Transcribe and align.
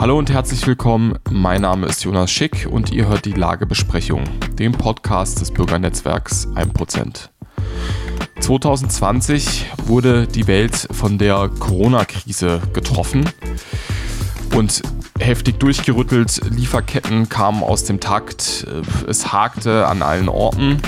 Hallo 0.00 0.16
und 0.16 0.30
herzlich 0.30 0.66
willkommen. 0.66 1.18
Mein 1.28 1.60
Name 1.60 1.86
ist 1.86 2.04
Jonas 2.04 2.30
Schick 2.30 2.66
und 2.70 2.90
ihr 2.90 3.06
hört 3.06 3.26
die 3.26 3.34
Lagebesprechung, 3.34 4.24
den 4.58 4.72
Podcast 4.72 5.42
des 5.42 5.50
Bürgernetzwerks 5.50 6.48
1%. 6.54 7.28
2020 8.40 9.66
wurde 9.84 10.26
die 10.26 10.46
Welt 10.46 10.88
von 10.90 11.18
der 11.18 11.50
Corona-Krise 11.50 12.62
getroffen 12.72 13.28
und 14.56 14.80
heftig 15.18 15.58
durchgerüttelt. 15.58 16.40
Lieferketten 16.50 17.28
kamen 17.28 17.62
aus 17.62 17.84
dem 17.84 18.00
Takt. 18.00 18.66
Es 19.06 19.34
hakte 19.34 19.86
an 19.86 20.00
allen 20.00 20.30
Orten. 20.30 20.80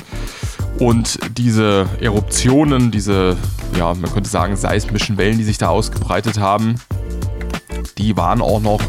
Und 0.78 1.18
diese 1.36 1.86
Eruptionen, 2.00 2.90
diese, 2.90 3.36
ja, 3.78 3.92
man 3.92 4.10
könnte 4.10 4.30
sagen, 4.30 4.56
seismischen 4.56 5.18
Wellen, 5.18 5.36
die 5.36 5.44
sich 5.44 5.58
da 5.58 5.68
ausgebreitet 5.68 6.40
haben, 6.40 6.76
die 8.02 8.16
waren 8.16 8.40
auch 8.40 8.60
noch 8.60 8.80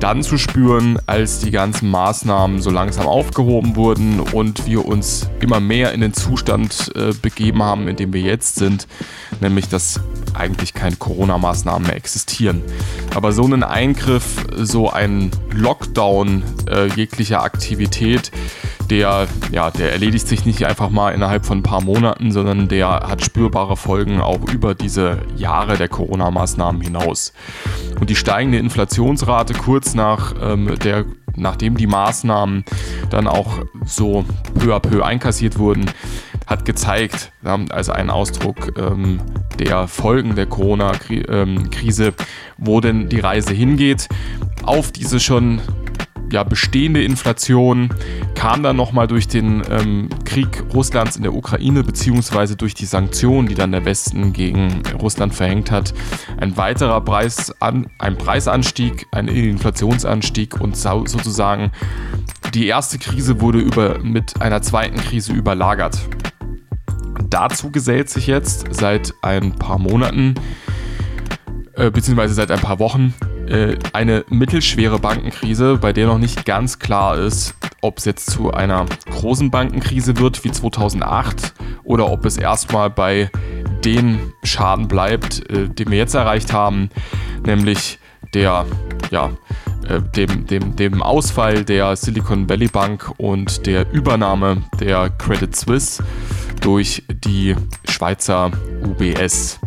dann 0.00 0.22
zu 0.22 0.36
spüren, 0.36 0.98
als 1.06 1.38
die 1.38 1.50
ganzen 1.50 1.90
Maßnahmen 1.90 2.60
so 2.60 2.70
langsam 2.70 3.06
aufgehoben 3.06 3.74
wurden 3.74 4.20
und 4.20 4.66
wir 4.66 4.84
uns 4.84 5.30
immer 5.40 5.60
mehr 5.60 5.92
in 5.92 6.02
den 6.02 6.12
Zustand 6.12 6.92
äh, 6.94 7.12
begeben 7.22 7.62
haben, 7.62 7.88
in 7.88 7.96
dem 7.96 8.12
wir 8.12 8.20
jetzt 8.20 8.56
sind, 8.56 8.86
nämlich 9.40 9.68
dass 9.68 10.00
eigentlich 10.34 10.74
keine 10.74 10.96
Corona-Maßnahmen 10.96 11.86
mehr 11.86 11.96
existieren. 11.96 12.60
Aber 13.14 13.32
so 13.32 13.44
einen 13.44 13.62
Eingriff, 13.62 14.44
so 14.56 14.90
ein 14.90 15.30
Lockdown 15.52 16.42
äh, 16.68 16.86
jeglicher 16.88 17.42
Aktivität, 17.42 18.30
der, 18.90 19.26
ja, 19.50 19.70
der 19.70 19.92
erledigt 19.92 20.28
sich 20.28 20.44
nicht 20.44 20.66
einfach 20.66 20.90
mal 20.90 21.10
innerhalb 21.10 21.46
von 21.46 21.58
ein 21.58 21.62
paar 21.62 21.82
Monaten, 21.82 22.32
sondern 22.32 22.68
der 22.68 22.88
hat 22.88 23.24
spürbare 23.24 23.76
Folgen 23.76 24.20
auch 24.20 24.40
über 24.52 24.74
diese 24.74 25.18
Jahre 25.36 25.76
der 25.76 25.88
Corona-Maßnahmen 25.88 26.80
hinaus. 26.80 27.32
Und 28.00 28.10
die 28.10 28.16
steigende 28.16 28.58
Inflationsrate 28.58 29.54
kurz 29.54 29.94
nach 29.94 30.34
ähm, 30.40 30.78
der 30.84 31.04
nachdem 31.36 31.76
die 31.76 31.86
Maßnahmen 31.86 32.64
dann 33.10 33.26
auch 33.26 33.58
so 33.84 34.24
peu 34.58 34.74
à 34.74 34.80
peu 34.80 35.04
einkassiert 35.04 35.58
wurden, 35.58 35.90
hat 36.46 36.64
gezeigt, 36.64 37.32
also 37.70 37.92
ein 37.92 38.10
Ausdruck 38.10 38.78
ähm, 38.78 39.20
der 39.58 39.88
Folgen 39.88 40.34
der 40.34 40.46
Corona-Krise, 40.46 42.14
wo 42.58 42.80
denn 42.80 43.08
die 43.08 43.20
Reise 43.20 43.54
hingeht. 43.54 44.08
Auf 44.62 44.92
diese 44.92 45.20
schon 45.20 45.60
ja, 46.34 46.42
bestehende 46.42 47.02
Inflation 47.04 47.90
kam 48.34 48.64
dann 48.64 48.74
nochmal 48.74 49.06
durch 49.06 49.28
den 49.28 49.62
ähm, 49.70 50.08
Krieg 50.24 50.64
Russlands 50.74 51.16
in 51.16 51.22
der 51.22 51.32
Ukraine 51.32 51.84
beziehungsweise 51.84 52.56
durch 52.56 52.74
die 52.74 52.86
Sanktionen, 52.86 53.46
die 53.46 53.54
dann 53.54 53.70
der 53.70 53.84
Westen 53.84 54.32
gegen 54.32 54.82
Russland 55.00 55.32
verhängt 55.32 55.70
hat, 55.70 55.94
ein 56.36 56.56
weiterer 56.56 57.00
Preisan 57.00 57.86
ein 58.00 58.18
Preisanstieg, 58.18 59.06
ein 59.12 59.28
Inflationsanstieg 59.28 60.60
und 60.60 60.76
sozusagen 60.76 61.70
die 62.52 62.66
erste 62.66 62.98
Krise 62.98 63.40
wurde 63.40 63.60
über, 63.60 64.00
mit 64.00 64.42
einer 64.42 64.60
zweiten 64.60 64.96
Krise 64.96 65.32
überlagert. 65.32 66.00
Dazu 67.30 67.70
gesellt 67.70 68.10
sich 68.10 68.26
jetzt 68.26 68.66
seit 68.74 69.14
ein 69.22 69.52
paar 69.52 69.78
Monaten 69.78 70.34
äh, 71.74 71.92
beziehungsweise 71.92 72.34
seit 72.34 72.50
ein 72.50 72.60
paar 72.60 72.80
Wochen 72.80 73.14
äh, 73.48 73.76
eine 73.92 74.24
mittelschwere 74.28 74.98
Bankenkrise, 74.98 75.78
bei 75.78 75.92
der 75.92 76.06
noch 76.06 76.18
nicht 76.18 76.44
ganz 76.44 76.78
klar 76.78 77.16
ist, 77.16 77.54
ob 77.80 77.98
es 77.98 78.04
jetzt 78.04 78.30
zu 78.30 78.52
einer 78.52 78.86
großen 79.10 79.50
Bankenkrise 79.50 80.18
wird 80.18 80.44
wie 80.44 80.50
2008 80.50 81.54
oder 81.84 82.10
ob 82.10 82.24
es 82.24 82.36
erstmal 82.36 82.90
bei 82.90 83.30
den 83.84 84.32
Schaden 84.42 84.88
bleibt, 84.88 85.50
äh, 85.50 85.68
den 85.68 85.90
wir 85.90 85.98
jetzt 85.98 86.14
erreicht 86.14 86.52
haben, 86.52 86.88
nämlich 87.44 87.98
der, 88.32 88.66
ja, 89.10 89.30
äh, 89.88 90.00
dem, 90.00 90.46
dem, 90.46 90.76
dem 90.76 91.02
Ausfall 91.02 91.64
der 91.64 91.94
Silicon 91.96 92.48
Valley 92.48 92.68
Bank 92.68 93.12
und 93.18 93.66
der 93.66 93.92
Übernahme 93.92 94.62
der 94.80 95.10
Credit 95.10 95.54
Suisse 95.54 96.02
durch 96.60 97.02
die 97.08 97.54
Schweizer 97.88 98.50
UBS. 98.82 99.60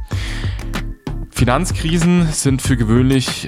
Finanzkrisen 1.38 2.26
sind 2.32 2.64
für 2.64 2.78
gewöhnlich 2.78 3.48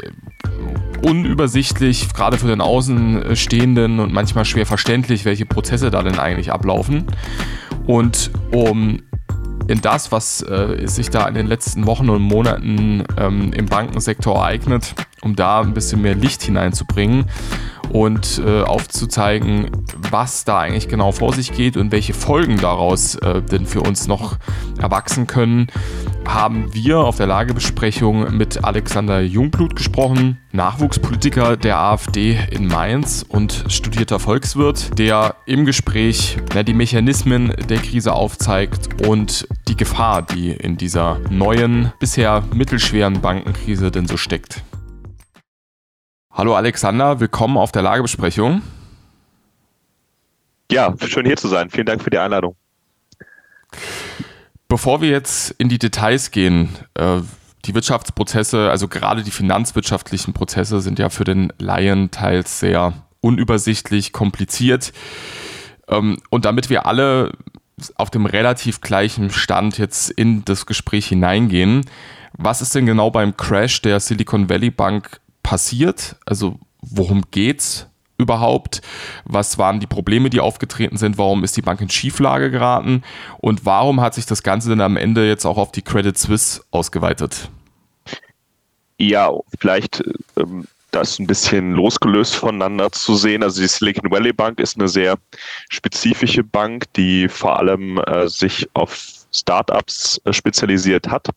unübersichtlich, 1.01 2.13
gerade 2.13 2.37
für 2.37 2.45
den 2.45 2.61
Außenstehenden 2.61 3.99
und 3.99 4.13
manchmal 4.13 4.45
schwer 4.45 4.67
verständlich, 4.67 5.25
welche 5.25 5.47
Prozesse 5.47 5.89
da 5.89 6.03
denn 6.03 6.19
eigentlich 6.19 6.51
ablaufen. 6.51 7.07
Und 7.87 8.29
um 8.51 9.01
in 9.67 9.81
das, 9.81 10.11
was 10.11 10.43
äh, 10.43 10.85
sich 10.85 11.09
da 11.09 11.27
in 11.27 11.33
den 11.33 11.47
letzten 11.47 11.87
Wochen 11.87 12.11
und 12.11 12.21
Monaten 12.21 13.05
ähm, 13.17 13.53
im 13.53 13.65
Bankensektor 13.65 14.35
ereignet, 14.35 14.93
um 15.21 15.35
da 15.35 15.61
ein 15.61 15.73
bisschen 15.73 16.03
mehr 16.03 16.13
Licht 16.13 16.43
hineinzubringen 16.43 17.25
und 17.89 18.41
äh, 18.45 18.61
aufzuzeigen, 18.61 19.69
was 20.11 20.45
da 20.45 20.59
eigentlich 20.59 20.87
genau 20.87 21.11
vor 21.11 21.33
sich 21.33 21.51
geht 21.51 21.77
und 21.77 21.91
welche 21.91 22.13
Folgen 22.13 22.57
daraus 22.57 23.15
äh, 23.15 23.41
denn 23.41 23.65
für 23.65 23.81
uns 23.81 24.07
noch 24.07 24.37
erwachsen 24.79 25.27
können, 25.27 25.67
haben 26.27 26.73
wir 26.73 26.99
auf 26.99 27.17
der 27.17 27.27
Lagebesprechung 27.27 28.37
mit 28.37 28.63
Alexander 28.63 29.21
Jungblut 29.21 29.75
gesprochen, 29.75 30.37
Nachwuchspolitiker 30.51 31.57
der 31.57 31.79
AfD 31.79 32.37
in 32.51 32.67
Mainz 32.67 33.25
und 33.27 33.65
studierter 33.67 34.19
Volkswirt, 34.19 34.97
der 34.99 35.35
im 35.45 35.65
Gespräch 35.65 36.37
ja, 36.53 36.63
die 36.63 36.73
Mechanismen 36.73 37.53
der 37.67 37.79
Krise 37.79 38.13
aufzeigt 38.13 39.07
und 39.07 39.47
die 39.67 39.75
Gefahr, 39.75 40.21
die 40.21 40.51
in 40.51 40.77
dieser 40.77 41.19
neuen, 41.29 41.91
bisher 41.99 42.43
mittelschweren 42.53 43.21
Bankenkrise 43.21 43.89
denn 43.89 44.07
so 44.07 44.17
steckt. 44.17 44.63
Hallo 46.39 46.55
Alexander, 46.55 47.19
willkommen 47.19 47.57
auf 47.57 47.73
der 47.73 47.81
Lagebesprechung. 47.81 48.61
Ja, 50.71 50.95
schön 51.05 51.25
hier 51.25 51.35
zu 51.35 51.49
sein. 51.49 51.69
Vielen 51.69 51.85
Dank 51.85 52.01
für 52.01 52.11
die 52.11 52.17
Einladung. 52.17 52.55
Bevor 54.69 55.01
wir 55.01 55.09
jetzt 55.09 55.51
in 55.57 55.67
die 55.67 55.79
Details 55.79 56.31
gehen, 56.31 56.69
äh, 56.93 57.19
die 57.65 57.75
Wirtschaftsprozesse, 57.75 58.69
also 58.69 58.87
gerade 58.87 59.23
die 59.23 59.31
finanzwirtschaftlichen 59.31 60.33
Prozesse 60.33 60.79
sind 60.79 60.97
ja 60.97 61.09
für 61.09 61.25
den 61.25 61.51
Laien 61.57 62.09
teils 62.09 62.61
sehr 62.61 62.93
unübersichtlich, 63.19 64.13
kompliziert. 64.13 64.93
Ähm, 65.89 66.19
und 66.29 66.45
damit 66.45 66.69
wir 66.69 66.85
alle 66.85 67.33
auf 67.95 68.11
dem 68.11 68.25
relativ 68.25 68.79
gleichen 68.79 69.29
Stand 69.29 69.77
jetzt 69.77 70.09
in 70.09 70.45
das 70.45 70.65
Gespräch 70.65 71.07
hineingehen, 71.07 71.85
was 72.37 72.61
ist 72.61 72.73
denn 72.75 72.85
genau 72.85 73.11
beim 73.11 73.35
Crash 73.35 73.81
der 73.81 73.99
Silicon 73.99 74.47
Valley 74.47 74.69
Bank 74.69 75.19
passiert? 75.49 76.15
Also 76.27 76.59
worum 76.79 77.23
geht's 77.31 77.87
überhaupt? 78.19 78.81
Was 79.25 79.57
waren 79.57 79.79
die 79.79 79.87
Probleme, 79.87 80.29
die 80.29 80.41
aufgetreten 80.41 80.95
sind? 80.95 81.17
Warum 81.17 81.43
ist 81.43 81.57
die 81.57 81.63
Bank 81.63 81.81
in 81.81 81.89
Schieflage 81.89 82.51
geraten? 82.51 83.01
Und 83.39 83.65
warum 83.65 83.99
hat 83.99 84.13
sich 84.13 84.27
das 84.27 84.43
Ganze 84.43 84.69
denn 84.69 84.79
am 84.79 84.95
Ende 84.95 85.27
jetzt 85.27 85.45
auch 85.45 85.57
auf 85.57 85.71
die 85.71 85.81
Credit 85.81 86.15
Suisse 86.15 86.61
ausgeweitet? 86.69 87.49
Ja, 88.99 89.31
vielleicht 89.59 90.03
ähm, 90.37 90.67
das 90.91 91.17
ein 91.17 91.25
bisschen 91.25 91.73
losgelöst 91.73 92.35
voneinander 92.35 92.91
zu 92.91 93.15
sehen. 93.15 93.41
Also 93.41 93.59
die 93.59 93.67
Silicon 93.67 94.11
Valley 94.11 94.33
Bank 94.33 94.59
ist 94.59 94.77
eine 94.77 94.87
sehr 94.87 95.17
spezifische 95.69 96.43
Bank, 96.43 96.93
die 96.93 97.27
vor 97.27 97.57
allem 97.57 97.97
äh, 97.97 98.27
sich 98.27 98.69
auf 98.75 99.03
Startups 99.31 100.21
äh, 100.25 100.31
spezialisiert 100.31 101.09
hat 101.09 101.27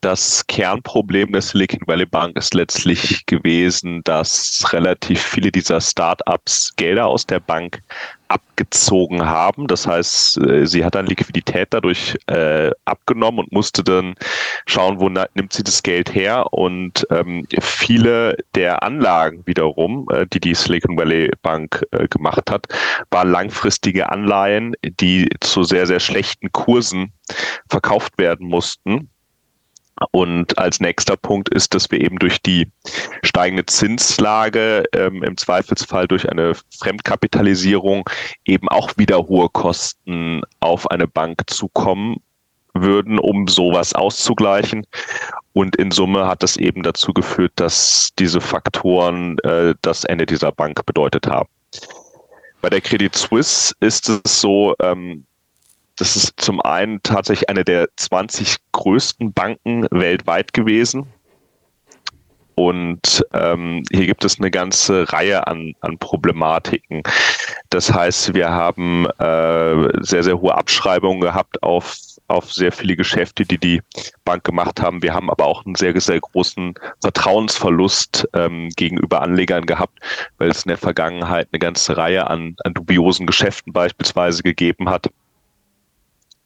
das 0.00 0.46
Kernproblem 0.46 1.32
der 1.32 1.42
Silicon 1.42 1.80
Valley 1.86 2.06
Bank 2.06 2.36
ist 2.36 2.54
letztlich 2.54 3.26
gewesen, 3.26 4.02
dass 4.04 4.64
relativ 4.72 5.20
viele 5.20 5.50
dieser 5.50 5.80
Startups 5.80 6.74
Gelder 6.76 7.06
aus 7.06 7.26
der 7.26 7.40
Bank 7.40 7.82
abgezogen 8.28 9.26
haben. 9.26 9.66
Das 9.66 9.86
heißt, 9.86 10.38
äh, 10.38 10.66
sie 10.66 10.84
hat 10.84 10.94
dann 10.94 11.06
Liquidität 11.06 11.68
dadurch 11.70 12.16
äh, 12.26 12.70
abgenommen 12.84 13.40
und 13.40 13.52
musste 13.52 13.82
dann 13.82 14.14
schauen, 14.66 15.00
wo 15.00 15.08
nimmt 15.08 15.52
sie 15.52 15.64
das 15.64 15.82
Geld 15.82 16.14
her. 16.14 16.52
Und 16.52 17.06
ähm, 17.10 17.46
viele 17.60 18.36
der 18.54 18.82
Anlagen 18.82 19.44
wiederum, 19.46 20.06
äh, 20.12 20.26
die 20.26 20.40
die 20.40 20.54
Silicon 20.54 20.96
Valley 20.96 21.30
Bank 21.42 21.84
äh, 21.90 22.06
gemacht 22.06 22.50
hat, 22.50 22.66
waren 23.10 23.30
langfristige 23.30 24.10
Anleihen, 24.10 24.74
die 24.84 25.28
zu 25.40 25.64
sehr, 25.64 25.86
sehr 25.86 26.00
schlechten 26.00 26.52
Kursen 26.52 27.12
verkauft 27.68 28.18
werden 28.18 28.46
mussten 28.46 29.10
und 30.10 30.58
als 30.58 30.80
nächster 30.80 31.16
Punkt 31.16 31.48
ist, 31.48 31.74
dass 31.74 31.90
wir 31.90 32.00
eben 32.00 32.18
durch 32.18 32.40
die 32.40 32.68
steigende 33.22 33.66
Zinslage 33.66 34.84
ähm, 34.92 35.22
im 35.22 35.36
Zweifelsfall 35.36 36.06
durch 36.06 36.28
eine 36.30 36.52
Fremdkapitalisierung 36.78 38.08
eben 38.44 38.68
auch 38.68 38.96
wieder 38.96 39.18
hohe 39.18 39.48
Kosten 39.48 40.42
auf 40.60 40.90
eine 40.90 41.08
Bank 41.08 41.42
zukommen 41.48 42.16
würden, 42.74 43.18
um 43.18 43.48
sowas 43.48 43.92
auszugleichen. 43.94 44.86
Und 45.52 45.76
in 45.76 45.90
Summe 45.90 46.26
hat 46.26 46.42
das 46.42 46.56
eben 46.56 46.82
dazu 46.82 47.12
geführt, 47.12 47.52
dass 47.56 48.10
diese 48.18 48.40
Faktoren 48.40 49.38
äh, 49.40 49.74
das 49.82 50.04
Ende 50.04 50.26
dieser 50.26 50.52
Bank 50.52 50.84
bedeutet 50.86 51.26
haben. 51.26 51.48
Bei 52.60 52.70
der 52.70 52.80
Credit 52.80 53.14
Suisse 53.14 53.74
ist 53.80 54.08
es 54.08 54.40
so, 54.40 54.74
ähm, 54.80 55.24
das 55.98 56.16
ist 56.16 56.34
zum 56.36 56.60
einen 56.60 57.02
tatsächlich 57.02 57.48
eine 57.48 57.64
der 57.64 57.88
20 57.96 58.56
größten 58.72 59.32
Banken 59.32 59.86
weltweit 59.90 60.52
gewesen. 60.52 61.06
Und 62.54 63.24
ähm, 63.34 63.84
hier 63.92 64.06
gibt 64.06 64.24
es 64.24 64.40
eine 64.40 64.50
ganze 64.50 65.12
Reihe 65.12 65.46
an, 65.46 65.74
an 65.80 65.96
Problematiken. 65.98 67.04
Das 67.70 67.92
heißt, 67.92 68.34
wir 68.34 68.50
haben 68.50 69.06
äh, 69.20 70.02
sehr, 70.02 70.24
sehr 70.24 70.40
hohe 70.40 70.56
Abschreibungen 70.56 71.20
gehabt 71.20 71.62
auf, 71.62 71.96
auf 72.26 72.52
sehr 72.52 72.72
viele 72.72 72.96
Geschäfte, 72.96 73.44
die 73.44 73.58
die 73.58 73.80
Bank 74.24 74.42
gemacht 74.42 74.80
haben. 74.80 75.04
Wir 75.04 75.14
haben 75.14 75.30
aber 75.30 75.46
auch 75.46 75.64
einen 75.66 75.76
sehr, 75.76 76.00
sehr 76.00 76.20
großen 76.20 76.74
Vertrauensverlust 77.00 78.28
ähm, 78.34 78.70
gegenüber 78.76 79.22
Anlegern 79.22 79.64
gehabt, 79.64 80.00
weil 80.38 80.50
es 80.50 80.64
in 80.64 80.70
der 80.70 80.78
Vergangenheit 80.78 81.46
eine 81.52 81.60
ganze 81.60 81.96
Reihe 81.96 82.26
an, 82.26 82.56
an 82.64 82.74
dubiosen 82.74 83.28
Geschäften 83.28 83.72
beispielsweise 83.72 84.42
gegeben 84.42 84.88
hat. 84.90 85.08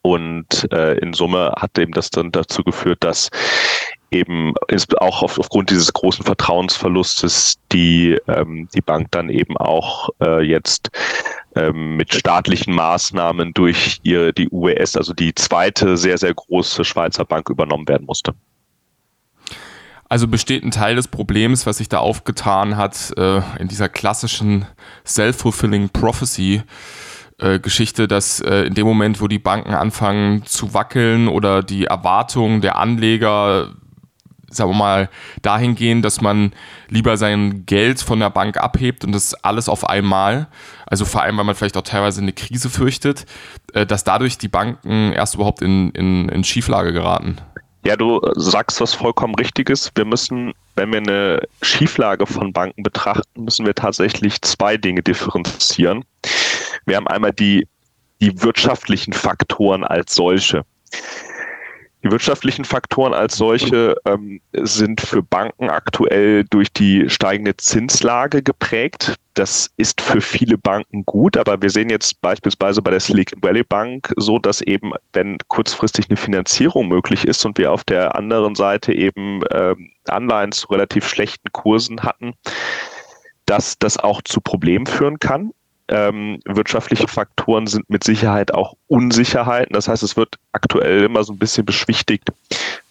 Und 0.03 0.71
äh, 0.73 0.99
in 0.99 1.13
Summe 1.13 1.53
hat 1.57 1.79
eben 1.79 1.93
das 1.93 2.11
dann 2.11 2.33
dazu 2.33 2.65
geführt, 2.65 2.99
dass 3.05 3.31
eben 4.11 4.55
auch 4.99 5.23
auf, 5.23 5.39
aufgrund 5.39 5.71
dieses 5.71 5.93
großen 5.93 6.25
Vertrauensverlustes 6.25 7.59
die, 7.73 8.19
ähm, 8.29 8.69
die 8.75 8.81
Bank 8.81 9.09
dann 9.11 9.31
eben 9.31 9.57
auch 9.57 10.11
äh, 10.23 10.43
jetzt 10.43 10.91
ähm, 11.55 11.97
mit 11.97 12.13
staatlichen 12.15 12.75
Maßnahmen 12.75 13.55
durch 13.55 14.01
ihre, 14.03 14.33
die 14.33 14.49
UBS, 14.49 14.97
also 14.97 15.13
die 15.15 15.35
zweite 15.35 15.97
sehr, 15.97 16.19
sehr 16.19 16.35
große 16.35 16.85
Schweizer 16.85 17.25
Bank 17.25 17.49
übernommen 17.49 17.89
werden 17.89 18.07
musste. 18.07 18.35
Also 20.09 20.29
besteht 20.29 20.63
ein 20.63 20.71
Teil 20.71 20.97
des 20.97 21.09
Problems, 21.09 21.65
was 21.65 21.79
sich 21.79 21.89
da 21.89 21.99
aufgetan 21.99 22.77
hat, 22.77 23.15
äh, 23.17 23.41
in 23.59 23.69
dieser 23.69 23.89
klassischen 23.89 24.67
Self-Fulfilling 25.07 25.89
Prophecy, 25.89 26.63
äh, 27.43 27.59
Geschichte, 27.59 28.09
dass 28.09 28.41
äh, 28.41 28.65
in 28.65 28.75
dem 28.75 28.87
Moment, 28.87 29.21
wo 29.21 29.29
die 29.29 29.39
Banken 29.39 29.75
anfangen 29.75 30.45
zu 30.45 30.75
wackeln 30.75 31.29
oder 31.29 31.63
die 31.63 31.85
Erwartungen 31.85 32.61
der 32.61 32.77
Anleger 32.77 33.71
sagen 34.55 34.71
wir 34.71 34.77
mal, 34.77 35.09
dahin 35.41 35.75
gehen, 35.75 36.03
dass 36.03 36.21
man 36.21 36.53
lieber 36.89 37.17
sein 37.17 37.65
Geld 37.67 38.01
von 38.01 38.21
der 38.21 38.31
Bank 38.31 38.59
abhebt 38.59 39.05
und 39.05 39.13
das 39.13 39.35
alles 39.35 39.69
auf 39.69 39.89
einmal, 39.89 40.49
also 40.87 41.05
vor 41.05 41.23
allem, 41.23 41.39
weil 41.39 41.45
man 41.45 41.55
vielleicht 41.55 41.77
auch 41.77 41.83
teilweise 41.83 42.21
eine 42.21 42.33
Krise 42.33 42.71
fürchtet, 42.71 43.25
äh, 43.73 43.87
dass 43.87 44.05
dadurch 44.05 44.39
die 44.39 44.49
Banken 44.49 45.13
erst 45.13 45.35
überhaupt 45.35 45.63
in, 45.63 45.91
in, 45.93 46.29
in 46.29 46.45
Schieflage 46.45 46.93
geraten. 46.93 47.39
Ja, 47.85 47.97
du 47.97 48.21
sagst 48.37 48.81
was 48.81 48.95
vollkommen 48.95 49.35
Richtiges. 49.35 49.91
Wir 49.97 50.05
müssen, 50.05 50.53
wenn 50.77 50.93
wir 50.93 50.99
eine 50.99 51.49
Schieflage 51.63 52.27
von 52.27 52.53
Banken 52.53 52.85
betrachten, 52.85 53.45
müssen 53.45 53.67
wir 53.67 53.75
tatsächlich 53.75 54.41
zwei 54.43 54.77
Dinge 54.77 55.03
differenzieren. 55.03 56.05
Wir 56.87 56.97
haben 56.97 57.09
einmal 57.09 57.33
die, 57.33 57.67
die 58.21 58.43
wirtschaftlichen 58.43 59.13
Faktoren 59.13 59.85
als 59.85 60.15
solche. 60.15 60.65
Die 62.05 62.11
wirtschaftlichen 62.11 62.65
Faktoren 62.65 63.15
als 63.15 63.37
solche 63.37 63.95
ähm, 64.07 64.41
sind 64.53 65.01
für 65.01 65.23
Banken 65.23 65.71
aktuell 65.71 66.45
durch 66.51 66.73
die 66.73 67.09
steigende 67.09 67.57
Zinslage 67.57 68.43
geprägt. 68.43 69.15
Das 69.35 69.71
ist 69.77 70.01
für 70.01 70.21
viele 70.21 70.59
Banken 70.59 71.05
gut, 71.05 71.37
aber 71.37 71.63
wir 71.63 71.71
sehen 71.71 71.91
jetzt 71.91 72.21
beispielsweise 72.21 72.83
bei 72.83 72.91
der 72.91 72.99
Silicon 72.99 73.41
Valley 73.41 73.63
Bank 73.63 74.13
so, 74.17 74.41
dass 74.41 74.63
eben, 74.63 74.93
wenn 75.13 75.39
kurzfristig 75.47 76.11
eine 76.11 76.17
Finanzierung 76.17 76.89
möglich 76.89 77.25
ist 77.25 77.45
und 77.45 77.57
wir 77.57 77.71
auf 77.71 77.85
der 77.85 78.17
anderen 78.17 78.57
Seite 78.57 78.93
eben 78.93 79.41
ähm, 79.53 79.93
Anleihen 80.09 80.51
zu 80.51 80.67
relativ 80.69 81.07
schlechten 81.07 81.53
Kursen 81.53 82.03
hatten, 82.03 82.35
dass 83.47 83.79
das 83.79 83.97
auch 83.97 84.23
zu 84.23 84.41
Problemen 84.41 84.87
führen 84.87 85.21
kann 85.21 85.53
ähm, 85.93 86.41
wirtschaftliche 86.47 87.07
Faktoren 87.07 87.67
sind 87.67 87.89
mit 87.91 88.03
Sicherheit 88.03 88.55
auch 88.55 88.75
Unsicherheiten. 88.89 89.75
Das 89.75 89.89
heißt, 89.89 90.03
es 90.03 90.17
wird 90.17 90.37
aktuell 90.53 91.05
immer 91.05 91.23
so 91.23 91.35
ein 91.35 91.39
bisschen 91.39 91.67
beschwichtigt. 91.67 92.33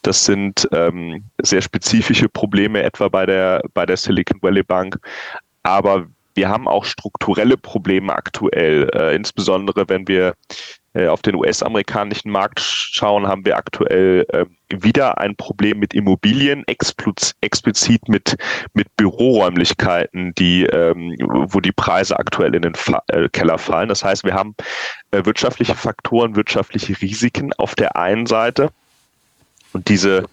Das 0.04 0.26
sind 0.26 0.68
ähm, 0.72 1.24
sehr 1.42 1.62
spezifische 1.62 2.30
Probleme, 2.30 2.84
etwa 2.84 3.08
bei 3.10 3.26
der, 3.26 3.64
bei 3.74 3.86
der 3.86 3.98
Silicon 3.98 4.42
Valley 4.42 4.64
Bank. 4.64 5.00
Aber 5.64 6.06
wir 6.36 6.50
haben 6.50 6.68
auch 6.68 6.86
strukturelle 6.86 7.58
Probleme 7.58 8.14
aktuell, 8.14 8.90
äh, 8.94 9.16
insbesondere 9.16 9.88
wenn 9.88 10.08
wir 10.08 10.36
äh, 10.94 11.08
auf 11.08 11.22
den 11.22 11.36
US-amerikanischen 11.36 12.32
Markt 12.32 12.60
schauen, 12.60 13.28
haben 13.28 13.46
wir 13.46 13.56
aktuell 13.56 14.26
äh, 14.30 14.46
wieder 14.70 15.20
ein 15.20 15.38
Problem 15.38 15.80
mit 15.80 15.94
Immobilien, 15.94 16.66
explizit 16.68 18.10
mit, 18.10 18.36
mit 18.74 18.94
Büroräumlichkeiten, 18.98 20.34
die, 20.36 20.66
ähm, 20.66 21.16
wo 21.20 21.62
die 21.62 21.72
Preise 21.72 22.20
aktuell 22.20 22.56
in 22.56 22.64
den 22.64 22.76
Fa 22.76 23.02
äh, 23.08 23.30
Keller 23.30 23.58
fallen. 23.58 23.88
Das 23.88 24.04
heißt, 24.04 24.26
wir 24.26 24.34
haben 24.34 24.56
äh, 25.12 25.24
wirtschaftliche 25.24 25.76
Faktoren, 25.76 26.36
wirtschaftliche 26.36 27.02
Risiken 27.02 27.54
auf 27.54 27.76
der 27.76 27.96
einen 27.96 28.26
Seite. 28.26 28.70
Und 29.72 29.88
diese 29.88 30.26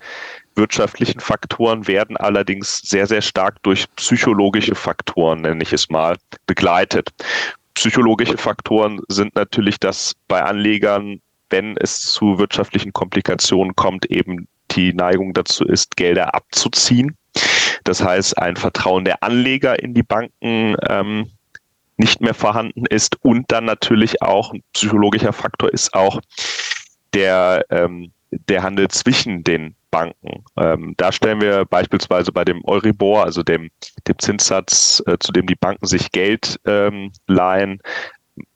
wirtschaftlichen 0.58 1.20
Faktoren 1.20 1.86
werden 1.86 2.18
allerdings 2.18 2.78
sehr, 2.78 3.06
sehr 3.06 3.22
stark 3.22 3.62
durch 3.62 3.86
psychologische 3.96 4.74
Faktoren, 4.74 5.40
nenne 5.40 5.62
ich 5.62 5.72
es 5.72 5.88
mal, 5.88 6.16
begleitet 6.46 7.14
psychologische 7.78 8.36
Faktoren 8.36 9.00
sind 9.06 9.36
natürlich, 9.36 9.78
dass 9.78 10.14
bei 10.26 10.42
Anlegern, 10.42 11.20
wenn 11.48 11.76
es 11.76 12.00
zu 12.00 12.36
wirtschaftlichen 12.36 12.92
Komplikationen 12.92 13.76
kommt, 13.76 14.06
eben 14.06 14.48
die 14.72 14.92
Neigung 14.92 15.32
dazu 15.32 15.64
ist, 15.64 15.96
Gelder 15.96 16.34
abzuziehen. 16.34 17.16
Das 17.84 18.02
heißt, 18.02 18.36
ein 18.36 18.56
Vertrauen 18.56 19.04
der 19.04 19.22
Anleger 19.22 19.80
in 19.80 19.94
die 19.94 20.02
Banken 20.02 20.74
ähm, 20.88 21.30
nicht 21.98 22.20
mehr 22.20 22.34
vorhanden 22.34 22.84
ist 22.86 23.16
und 23.22 23.44
dann 23.52 23.66
natürlich 23.66 24.22
auch 24.22 24.52
ein 24.52 24.64
psychologischer 24.72 25.32
Faktor 25.32 25.72
ist 25.72 25.94
auch 25.94 26.20
der, 27.14 27.64
ähm, 27.70 28.10
der 28.32 28.64
Handel 28.64 28.88
zwischen 28.88 29.44
den 29.44 29.76
Banken. 29.90 30.44
Ähm, 30.56 30.94
da 30.96 31.12
stellen 31.12 31.40
wir 31.40 31.64
beispielsweise 31.64 32.32
bei 32.32 32.44
dem 32.44 32.64
Euribor, 32.64 33.24
also 33.24 33.42
dem, 33.42 33.70
dem 34.06 34.18
Zinssatz, 34.18 35.02
äh, 35.06 35.16
zu 35.18 35.32
dem 35.32 35.46
die 35.46 35.54
Banken 35.54 35.86
sich 35.86 36.12
Geld 36.12 36.58
ähm, 36.66 37.12
leihen, 37.26 37.80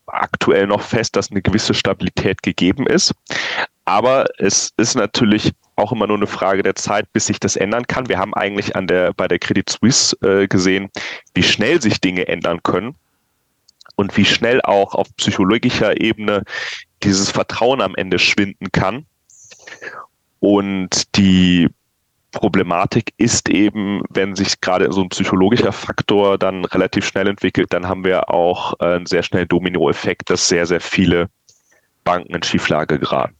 aktuell 0.06 0.66
noch 0.66 0.82
fest, 0.82 1.16
dass 1.16 1.30
eine 1.30 1.42
gewisse 1.42 1.74
Stabilität 1.74 2.42
gegeben 2.42 2.86
ist. 2.86 3.14
Aber 3.84 4.26
es 4.38 4.72
ist 4.76 4.94
natürlich 4.94 5.52
auch 5.76 5.92
immer 5.92 6.06
nur 6.06 6.16
eine 6.16 6.26
Frage 6.26 6.62
der 6.62 6.74
Zeit, 6.74 7.12
bis 7.12 7.26
sich 7.26 7.40
das 7.40 7.56
ändern 7.56 7.86
kann. 7.86 8.08
Wir 8.08 8.18
haben 8.18 8.34
eigentlich 8.34 8.76
an 8.76 8.86
der, 8.86 9.12
bei 9.14 9.26
der 9.26 9.38
Credit 9.38 9.68
Suisse 9.68 10.16
äh, 10.22 10.46
gesehen, 10.46 10.90
wie 11.34 11.42
schnell 11.42 11.80
sich 11.80 12.00
Dinge 12.00 12.28
ändern 12.28 12.62
können 12.62 12.94
und 13.96 14.16
wie 14.16 14.24
schnell 14.24 14.60
auch 14.62 14.94
auf 14.94 15.08
psychologischer 15.16 16.00
Ebene 16.00 16.44
dieses 17.02 17.30
Vertrauen 17.30 17.80
am 17.80 17.94
Ende 17.96 18.18
schwinden 18.18 18.70
kann. 18.70 19.06
Und 20.42 21.16
die 21.16 21.68
Problematik 22.32 23.14
ist 23.16 23.48
eben, 23.48 24.02
wenn 24.10 24.34
sich 24.34 24.60
gerade 24.60 24.92
so 24.92 25.00
ein 25.00 25.08
psychologischer 25.08 25.70
Faktor 25.70 26.36
dann 26.36 26.64
relativ 26.64 27.06
schnell 27.06 27.28
entwickelt, 27.28 27.72
dann 27.72 27.86
haben 27.86 28.02
wir 28.02 28.28
auch 28.28 28.74
einen 28.80 29.06
sehr 29.06 29.22
schnellen 29.22 29.46
Dominoeffekt, 29.46 30.30
dass 30.30 30.48
sehr, 30.48 30.66
sehr 30.66 30.80
viele 30.80 31.28
Banken 32.02 32.34
in 32.34 32.42
Schieflage 32.42 32.98
geraten. 32.98 33.36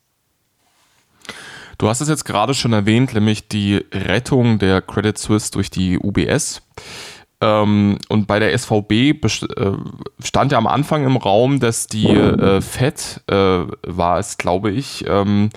Du 1.77 1.89
hast 1.89 2.01
es 2.03 2.09
jetzt 2.09 2.25
gerade 2.25 2.55
schon 2.55 2.73
erwähnt, 2.73 3.15
nämlich 3.15 3.49
die 3.49 3.85
Rettung 3.93 4.61
der 4.61 4.81
Credit 4.81 5.19
Suisse 5.19 5.51
durch 5.51 5.71
die 5.71 5.99
UBS. 5.99 6.63
Ähm, 7.43 7.99
und 8.09 8.27
bei 8.29 8.39
der 8.39 8.57
SVB 8.57 8.93
äh, 8.93 9.17
stand 10.23 10.53
ja 10.53 10.59
am 10.59 10.69
Anfang 10.69 11.05
im 11.05 11.17
Raum, 11.17 11.59
dass 11.59 11.89
die 11.89 12.07
äh, 12.07 12.61
FED, 12.61 13.21
äh, 13.27 13.65
war 13.83 14.19
es, 14.21 14.39
glaube 14.39 14.71
ich, 14.71 15.05
ähm, 15.09 15.51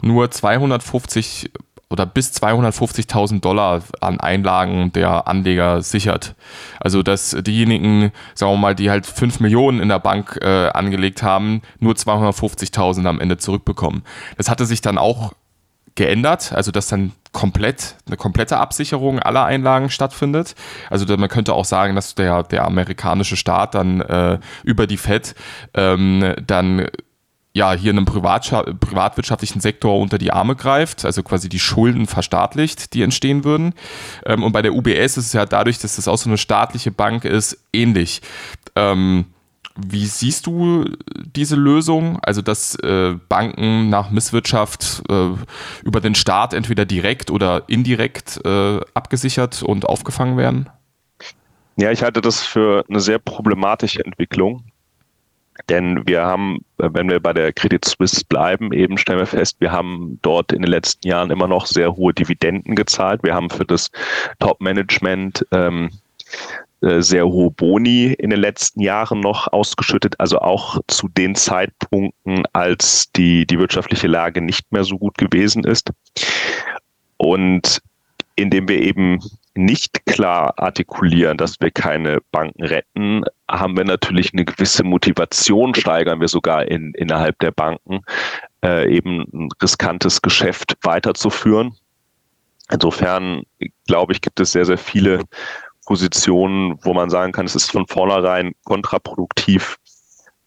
nur 0.00 0.30
250 0.30 1.50
oder 1.88 2.06
bis 2.06 2.32
250.000 2.32 3.40
Dollar 3.40 3.82
an 4.00 4.18
Einlagen 4.18 4.92
der 4.92 5.28
Anleger 5.28 5.82
sichert. 5.82 6.34
Also 6.80 7.02
dass 7.02 7.30
diejenigen, 7.30 8.12
sagen 8.34 8.52
wir 8.52 8.58
mal, 8.58 8.74
die 8.74 8.90
halt 8.90 9.06
5 9.06 9.38
Millionen 9.40 9.80
in 9.80 9.88
der 9.88 10.00
Bank 10.00 10.38
äh, 10.42 10.68
angelegt 10.70 11.22
haben, 11.22 11.62
nur 11.78 11.94
250.000 11.94 13.06
am 13.06 13.20
Ende 13.20 13.36
zurückbekommen. 13.36 14.02
Das 14.36 14.50
hatte 14.50 14.66
sich 14.66 14.80
dann 14.80 14.98
auch 14.98 15.32
geändert, 15.96 16.52
also 16.52 16.70
dass 16.70 16.86
dann 16.88 17.12
komplett 17.32 17.96
eine 18.06 18.16
komplette 18.16 18.58
Absicherung 18.58 19.18
aller 19.18 19.44
Einlagen 19.44 19.90
stattfindet. 19.90 20.54
Also 20.88 21.04
man 21.16 21.28
könnte 21.28 21.54
auch 21.54 21.64
sagen, 21.64 21.94
dass 21.94 22.14
der, 22.14 22.44
der 22.44 22.64
amerikanische 22.64 23.36
Staat 23.36 23.74
dann 23.74 24.00
äh, 24.00 24.38
über 24.62 24.86
die 24.86 24.96
Fed 24.96 25.34
ähm, 25.74 26.34
dann 26.46 26.86
ja, 27.56 27.72
hier 27.72 27.90
einem 27.90 28.04
privatwirtschaftlichen 28.04 29.62
Sektor 29.62 29.98
unter 29.98 30.18
die 30.18 30.30
Arme 30.30 30.56
greift, 30.56 31.06
also 31.06 31.22
quasi 31.22 31.48
die 31.48 31.58
Schulden 31.58 32.06
verstaatlicht, 32.06 32.92
die 32.92 33.00
entstehen 33.00 33.44
würden. 33.44 33.72
Ähm, 34.26 34.42
und 34.42 34.52
bei 34.52 34.60
der 34.60 34.74
UBS 34.74 35.16
ist 35.16 35.26
es 35.26 35.32
ja 35.32 35.46
dadurch, 35.46 35.78
dass 35.78 35.96
das 35.96 36.06
auch 36.06 36.18
so 36.18 36.28
eine 36.28 36.36
staatliche 36.36 36.90
Bank 36.90 37.24
ist, 37.24 37.64
ähnlich. 37.72 38.20
Ähm, 38.74 39.24
wie 39.74 40.04
siehst 40.04 40.46
du 40.46 40.84
diese 41.36 41.56
Lösung? 41.56 42.18
Also, 42.22 42.42
dass 42.42 42.74
äh, 42.76 43.14
Banken 43.28 43.88
nach 43.90 44.10
Misswirtschaft 44.10 45.02
äh, 45.08 45.28
über 45.84 46.00
den 46.00 46.14
Staat 46.14 46.54
entweder 46.54 46.84
direkt 46.84 47.30
oder 47.30 47.64
indirekt 47.68 48.40
äh, 48.44 48.80
abgesichert 48.94 49.62
und 49.62 49.86
aufgefangen 49.86 50.36
werden? 50.36 50.70
Ja, 51.76 51.90
ich 51.90 52.02
halte 52.02 52.20
das 52.20 52.42
für 52.42 52.84
eine 52.88 53.00
sehr 53.00 53.18
problematische 53.18 54.04
Entwicklung. 54.04 54.64
Denn 55.68 56.06
wir 56.06 56.22
haben, 56.22 56.58
wenn 56.76 57.08
wir 57.08 57.20
bei 57.20 57.32
der 57.32 57.52
Credit 57.52 57.84
Suisse 57.84 58.24
bleiben, 58.28 58.72
eben 58.72 58.98
stellen 58.98 59.18
wir 59.18 59.26
fest, 59.26 59.56
wir 59.58 59.72
haben 59.72 60.18
dort 60.22 60.52
in 60.52 60.62
den 60.62 60.70
letzten 60.70 61.08
Jahren 61.08 61.30
immer 61.30 61.48
noch 61.48 61.66
sehr 61.66 61.96
hohe 61.96 62.12
Dividenden 62.12 62.74
gezahlt. 62.74 63.22
Wir 63.22 63.34
haben 63.34 63.48
für 63.48 63.64
das 63.64 63.90
Top-Management 64.38 65.46
ähm, 65.52 65.86
äh, 65.86 66.65
sehr 66.80 67.26
hohe 67.26 67.50
Boni 67.50 68.12
in 68.12 68.30
den 68.30 68.40
letzten 68.40 68.80
Jahren 68.80 69.20
noch 69.20 69.52
ausgeschüttet, 69.52 70.14
also 70.18 70.40
auch 70.40 70.78
zu 70.88 71.08
den 71.08 71.34
Zeitpunkten, 71.34 72.44
als 72.52 73.10
die, 73.12 73.46
die 73.46 73.58
wirtschaftliche 73.58 74.06
Lage 74.06 74.40
nicht 74.42 74.70
mehr 74.72 74.84
so 74.84 74.98
gut 74.98 75.16
gewesen 75.16 75.64
ist. 75.64 75.90
Und 77.16 77.80
indem 78.36 78.68
wir 78.68 78.82
eben 78.82 79.20
nicht 79.54 80.04
klar 80.04 80.52
artikulieren, 80.58 81.38
dass 81.38 81.60
wir 81.60 81.70
keine 81.70 82.18
Banken 82.30 82.62
retten, 82.62 83.24
haben 83.50 83.76
wir 83.76 83.84
natürlich 83.84 84.34
eine 84.34 84.44
gewisse 84.44 84.84
Motivation, 84.84 85.74
steigern 85.74 86.20
wir 86.20 86.28
sogar 86.28 86.68
in, 86.68 86.92
innerhalb 86.92 87.38
der 87.38 87.52
Banken, 87.52 88.02
äh, 88.62 88.94
eben 88.94 89.24
ein 89.32 89.48
riskantes 89.62 90.20
Geschäft 90.20 90.76
weiterzuführen. 90.82 91.74
Insofern, 92.70 93.44
glaube 93.86 94.12
ich, 94.12 94.20
gibt 94.20 94.40
es 94.40 94.52
sehr, 94.52 94.66
sehr 94.66 94.78
viele 94.78 95.22
Positionen, 95.86 96.78
wo 96.82 96.92
man 96.92 97.10
sagen 97.10 97.32
kann, 97.32 97.46
es 97.46 97.54
ist 97.54 97.70
von 97.70 97.86
vornherein 97.86 98.52
kontraproduktiv, 98.64 99.78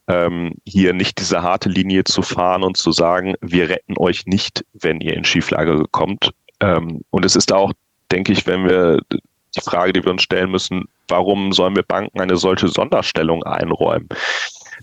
ähm, 0.06 0.54
hier 0.64 0.92
nicht 0.92 1.18
diese 1.18 1.42
harte 1.42 1.68
Linie 1.68 2.04
zu 2.04 2.22
fahren 2.22 2.62
und 2.62 2.76
zu 2.76 2.92
sagen, 2.92 3.34
wir 3.40 3.68
retten 3.68 3.96
euch 3.98 4.26
nicht, 4.26 4.64
wenn 4.74 5.00
ihr 5.00 5.14
in 5.14 5.24
Schieflage 5.24 5.84
kommt. 5.90 6.30
Ähm, 6.60 7.02
und 7.10 7.24
es 7.24 7.36
ist 7.36 7.52
auch, 7.52 7.72
denke 8.12 8.32
ich, 8.32 8.46
wenn 8.46 8.64
wir 8.64 9.00
die 9.10 9.60
Frage, 9.60 9.92
die 9.92 10.04
wir 10.04 10.10
uns 10.10 10.22
stellen 10.22 10.50
müssen, 10.50 10.84
warum 11.08 11.52
sollen 11.52 11.76
wir 11.76 11.82
Banken 11.82 12.20
eine 12.20 12.36
solche 12.36 12.68
Sonderstellung 12.68 13.42
einräumen? 13.44 14.08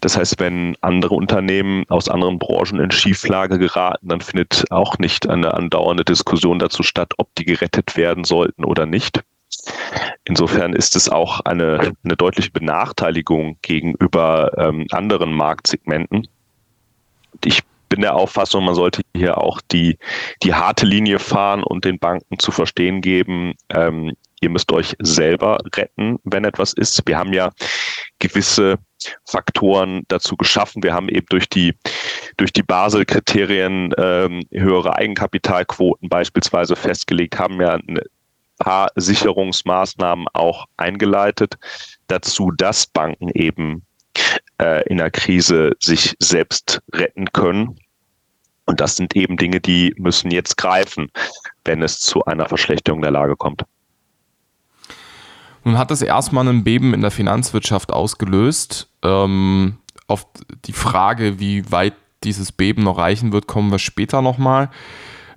Das 0.02 0.18
heißt, 0.18 0.40
wenn 0.40 0.76
andere 0.82 1.16
Unternehmen 1.16 1.84
aus 1.90 2.08
anderen 2.08 2.38
Branchen 2.38 2.80
in 2.80 2.92
Schieflage 2.92 3.58
geraten, 3.58 4.10
dann 4.10 4.22
findet 4.22 4.66
auch 4.72 4.98
nicht 5.00 5.28
eine 5.28 5.54
andauernde 5.54 6.06
Diskussion 6.06 6.60
dazu 6.60 6.84
statt, 6.84 7.14
ob 7.18 7.34
die 7.36 7.46
gerettet 7.46 7.98
werden 7.98 8.24
sollten 8.24 8.64
oder 8.64 8.86
nicht. 8.86 9.24
Insofern 10.26 10.74
ist 10.74 10.96
es 10.96 11.10
auch 11.10 11.40
eine, 11.42 11.94
eine 12.04 12.16
deutliche 12.18 12.52
Benachteiligung 12.52 13.58
gegenüber 13.62 14.52
ähm, 14.58 14.88
anderen 14.92 15.32
Marktsegmenten. 15.34 16.28
Ich 17.46 17.62
bin 17.90 18.02
der 18.02 18.16
Auffassung, 18.16 18.66
man 18.66 18.76
sollte 18.76 19.02
hier 19.16 19.38
auch 19.38 19.62
die, 19.72 19.98
die 20.44 20.54
harte 20.54 20.86
Linie 20.86 21.20
fahren 21.20 21.64
und 21.64 21.86
den 21.86 22.00
Banken 22.00 22.40
zu 22.40 22.52
verstehen 22.52 23.02
geben, 23.02 23.54
ähm, 23.70 24.14
ihr 24.42 24.50
müsst 24.50 24.72
euch 24.72 24.96
selber 25.00 25.58
retten, 25.76 26.20
wenn 26.24 26.44
etwas 26.44 26.74
ist. 26.74 27.02
Wir 27.06 27.18
haben 27.18 27.34
ja 27.34 27.52
gewisse 28.20 28.78
Faktoren 29.26 30.04
dazu 30.08 30.36
geschaffen. 30.36 30.84
Wir 30.84 30.94
haben 30.94 31.10
eben 31.10 31.26
durch 31.30 31.50
die, 31.50 31.76
durch 32.38 32.52
die 32.52 32.64
Basel-Kriterien 32.64 33.94
ähm, 33.98 34.44
höhere 34.52 34.96
Eigenkapitalquoten 34.96 36.10
beispielsweise 36.10 36.76
festgelegt, 36.76 37.40
haben 37.40 37.62
ja 37.62 37.74
eine 37.74 38.04
paar 38.60 38.90
Sicherungsmaßnahmen 38.96 40.28
auch 40.34 40.66
eingeleitet, 40.78 41.58
dazu, 42.08 42.52
dass 42.52 42.88
Banken 42.88 43.30
eben 43.30 43.84
äh, 44.62 44.88
in 44.88 44.98
der 44.98 45.12
Krise 45.12 45.72
sich 45.80 46.16
selbst 46.20 46.82
retten 46.94 47.32
können. 47.34 47.80
Und 48.66 48.82
das 48.82 48.98
sind 48.98 49.16
eben 49.16 49.38
Dinge, 49.38 49.62
die 49.62 49.94
müssen 49.98 50.32
jetzt 50.32 50.58
greifen, 50.58 51.10
wenn 51.64 51.82
es 51.82 52.00
zu 52.00 52.26
einer 52.26 52.48
Verschlechterung 52.48 53.02
der 53.02 53.12
Lage 53.12 53.36
kommt. 53.36 53.64
Nun 55.64 55.78
hat 55.78 55.92
es 55.92 56.02
erstmal 56.02 56.48
ein 56.48 56.64
Beben 56.64 56.94
in 56.94 57.02
der 57.02 57.12
Finanzwirtschaft 57.12 57.92
ausgelöst. 57.92 58.90
Ähm, 59.04 59.78
auf 60.08 60.26
die 60.66 60.74
Frage, 60.74 61.40
wie 61.40 61.70
weit 61.72 61.94
dieses 62.24 62.52
Beben 62.52 62.84
noch 62.84 62.98
reichen 62.98 63.32
wird, 63.32 63.48
kommen 63.48 63.72
wir 63.72 63.80
später 63.80 64.22
nochmal. 64.22 64.70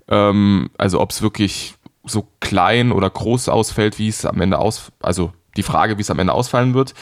Ähm, 0.09 0.71
also 0.79 1.01
ob 1.01 1.11
es 1.11 1.23
wirklich 1.23 1.75
so 2.05 2.29
klein 2.41 2.93
oder 2.93 3.11
groß 3.11 3.49
ausfällt, 3.49 3.99
wie 3.99 4.09
es 4.09 4.25
am 4.25 4.41
Ende 4.41 4.59
aus, 4.59 4.93
also 5.01 5.33
die 5.57 5.63
Frage, 5.63 5.99
wie 5.99 6.03
es 6.03 6.11
am 6.11 6.19
Ende 6.19 6.33
ausfallen 6.33 6.75
wird. 6.75 6.95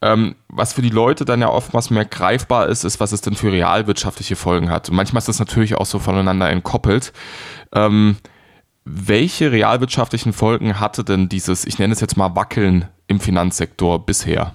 Ähm, 0.00 0.34
was 0.48 0.72
für 0.72 0.82
die 0.82 0.90
Leute 0.90 1.24
dann 1.24 1.40
ja 1.40 1.48
oftmals 1.48 1.90
mehr 1.90 2.04
greifbar 2.04 2.66
ist, 2.66 2.82
ist, 2.82 2.98
was 2.98 3.12
es 3.12 3.20
denn 3.20 3.36
für 3.36 3.52
realwirtschaftliche 3.52 4.34
Folgen 4.34 4.68
hat. 4.68 4.88
Und 4.88 4.96
manchmal 4.96 5.20
ist 5.20 5.28
das 5.28 5.38
natürlich 5.38 5.76
auch 5.76 5.86
so 5.86 6.00
voneinander 6.00 6.50
entkoppelt. 6.50 7.12
Ähm, 7.72 8.16
welche 8.84 9.52
realwirtschaftlichen 9.52 10.32
Folgen 10.32 10.80
hatte 10.80 11.04
denn 11.04 11.28
dieses, 11.28 11.64
ich 11.64 11.78
nenne 11.78 11.92
es 11.92 12.00
jetzt 12.00 12.16
mal 12.16 12.34
Wackeln 12.34 12.88
im 13.06 13.20
Finanzsektor 13.20 14.04
bisher? 14.04 14.54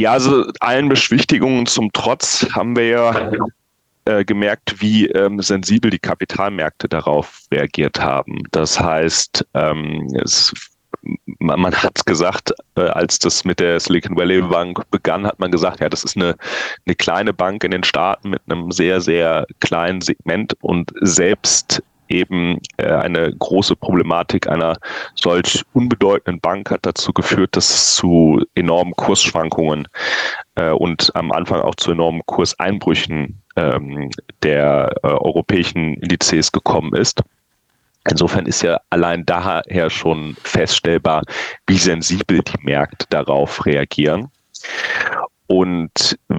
Ja, 0.00 0.12
also 0.12 0.46
allen 0.60 0.88
Beschwichtigungen 0.88 1.66
zum 1.66 1.92
Trotz 1.92 2.46
haben 2.52 2.74
wir 2.74 2.86
ja 2.88 3.30
äh, 4.04 4.24
gemerkt, 4.24 4.80
wie 4.80 5.06
ähm, 5.06 5.40
sensibel 5.40 5.90
die 5.90 5.98
Kapitalmärkte 5.98 6.88
darauf 6.88 7.42
reagiert 7.52 8.00
haben. 8.00 8.42
Das 8.50 8.80
heißt, 8.80 9.46
ähm, 9.54 10.08
es, 10.22 10.52
man, 11.38 11.60
man 11.60 11.74
hat 11.74 12.04
gesagt, 12.06 12.52
äh, 12.76 12.82
als 12.82 13.18
das 13.18 13.44
mit 13.44 13.60
der 13.60 13.80
Silicon 13.80 14.16
Valley 14.16 14.42
Bank 14.42 14.82
begann, 14.90 15.26
hat 15.26 15.38
man 15.38 15.50
gesagt, 15.50 15.80
ja, 15.80 15.88
das 15.88 16.04
ist 16.04 16.16
eine, 16.16 16.36
eine 16.86 16.94
kleine 16.94 17.32
Bank 17.32 17.64
in 17.64 17.70
den 17.70 17.84
Staaten 17.84 18.30
mit 18.30 18.42
einem 18.48 18.70
sehr, 18.70 19.00
sehr 19.00 19.46
kleinen 19.60 20.00
Segment 20.00 20.54
und 20.60 20.90
selbst 21.00 21.82
eben 22.12 22.58
äh, 22.76 22.86
eine 22.86 23.34
große 23.34 23.74
Problematik 23.74 24.46
einer 24.46 24.76
solch 25.14 25.64
unbedeutenden 25.72 26.40
Bank 26.40 26.70
hat 26.70 26.84
dazu 26.84 27.12
geführt, 27.12 27.56
dass 27.56 27.70
es 27.70 27.94
zu 27.94 28.44
enormen 28.54 28.92
Kursschwankungen 28.94 29.88
äh, 30.54 30.70
und 30.70 31.10
am 31.14 31.32
Anfang 31.32 31.60
auch 31.60 31.74
zu 31.74 31.92
enormen 31.92 32.22
Kurseinbrüchen 32.26 33.41
ähm, 33.56 34.10
der 34.42 34.94
äh, 35.02 35.08
europäischen 35.08 35.94
Indizes 35.94 36.52
gekommen 36.52 36.94
ist. 36.94 37.22
Insofern 38.08 38.46
ist 38.46 38.62
ja 38.62 38.80
allein 38.90 39.24
daher 39.24 39.88
schon 39.88 40.36
feststellbar, 40.42 41.22
wie 41.66 41.78
sensibel 41.78 42.42
die 42.42 42.64
Märkte 42.64 43.06
darauf 43.10 43.64
reagieren. 43.64 44.28
Und 45.46 46.18
äh, 46.28 46.34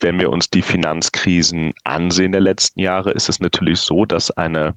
wenn 0.00 0.18
wir 0.18 0.30
uns 0.30 0.50
die 0.50 0.62
Finanzkrisen 0.62 1.72
ansehen 1.84 2.32
der 2.32 2.40
letzten 2.40 2.80
Jahre, 2.80 3.12
ist 3.12 3.28
es 3.28 3.40
natürlich 3.40 3.80
so, 3.80 4.04
dass 4.04 4.30
eine 4.32 4.74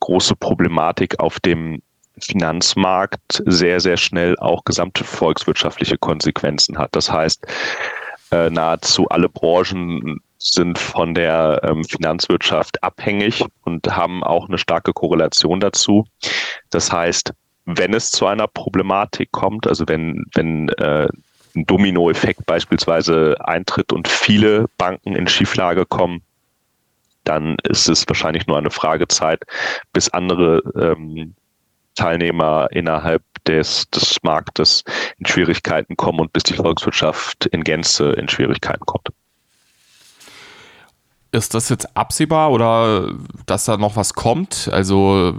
große 0.00 0.36
Problematik 0.36 1.18
auf 1.18 1.40
dem 1.40 1.82
Finanzmarkt 2.18 3.42
sehr, 3.46 3.80
sehr 3.80 3.96
schnell 3.96 4.36
auch 4.38 4.64
gesamte 4.64 5.02
volkswirtschaftliche 5.02 5.98
Konsequenzen 5.98 6.78
hat. 6.78 6.94
Das 6.94 7.10
heißt, 7.10 7.44
äh, 8.34 8.50
nahezu 8.50 9.08
alle 9.08 9.28
Branchen 9.28 10.20
sind 10.38 10.78
von 10.78 11.14
der 11.14 11.60
ähm, 11.62 11.84
Finanzwirtschaft 11.84 12.82
abhängig 12.82 13.44
und 13.62 13.96
haben 13.96 14.22
auch 14.24 14.48
eine 14.48 14.58
starke 14.58 14.92
Korrelation 14.92 15.60
dazu. 15.60 16.04
Das 16.70 16.92
heißt, 16.92 17.32
wenn 17.66 17.94
es 17.94 18.10
zu 18.10 18.26
einer 18.26 18.46
Problematik 18.46 19.30
kommt, 19.32 19.66
also 19.66 19.86
wenn, 19.88 20.24
wenn 20.34 20.68
äh, 20.70 21.08
ein 21.56 21.64
Dominoeffekt 21.66 22.44
beispielsweise 22.44 23.36
eintritt 23.40 23.92
und 23.92 24.08
viele 24.08 24.66
Banken 24.76 25.14
in 25.14 25.28
Schieflage 25.28 25.86
kommen, 25.86 26.20
dann 27.22 27.56
ist 27.62 27.88
es 27.88 28.06
wahrscheinlich 28.06 28.46
nur 28.46 28.58
eine 28.58 28.70
Fragezeit, 28.70 29.44
bis 29.92 30.10
andere 30.10 30.58
ähm, 30.76 31.34
Teilnehmer 31.94 32.68
innerhalb 32.70 33.22
des, 33.46 33.88
des 33.90 34.16
Marktes 34.22 34.84
in 35.18 35.26
Schwierigkeiten 35.26 35.96
kommen 35.96 36.20
und 36.20 36.32
bis 36.32 36.44
die 36.44 36.54
Volkswirtschaft 36.54 37.46
in 37.46 37.64
Gänze 37.64 38.12
in 38.12 38.28
Schwierigkeiten 38.28 38.84
kommt. 38.86 39.08
Ist 41.32 41.54
das 41.54 41.68
jetzt 41.68 41.96
absehbar 41.96 42.52
oder 42.52 43.12
dass 43.46 43.64
da 43.64 43.76
noch 43.76 43.96
was 43.96 44.14
kommt? 44.14 44.68
Also 44.72 45.34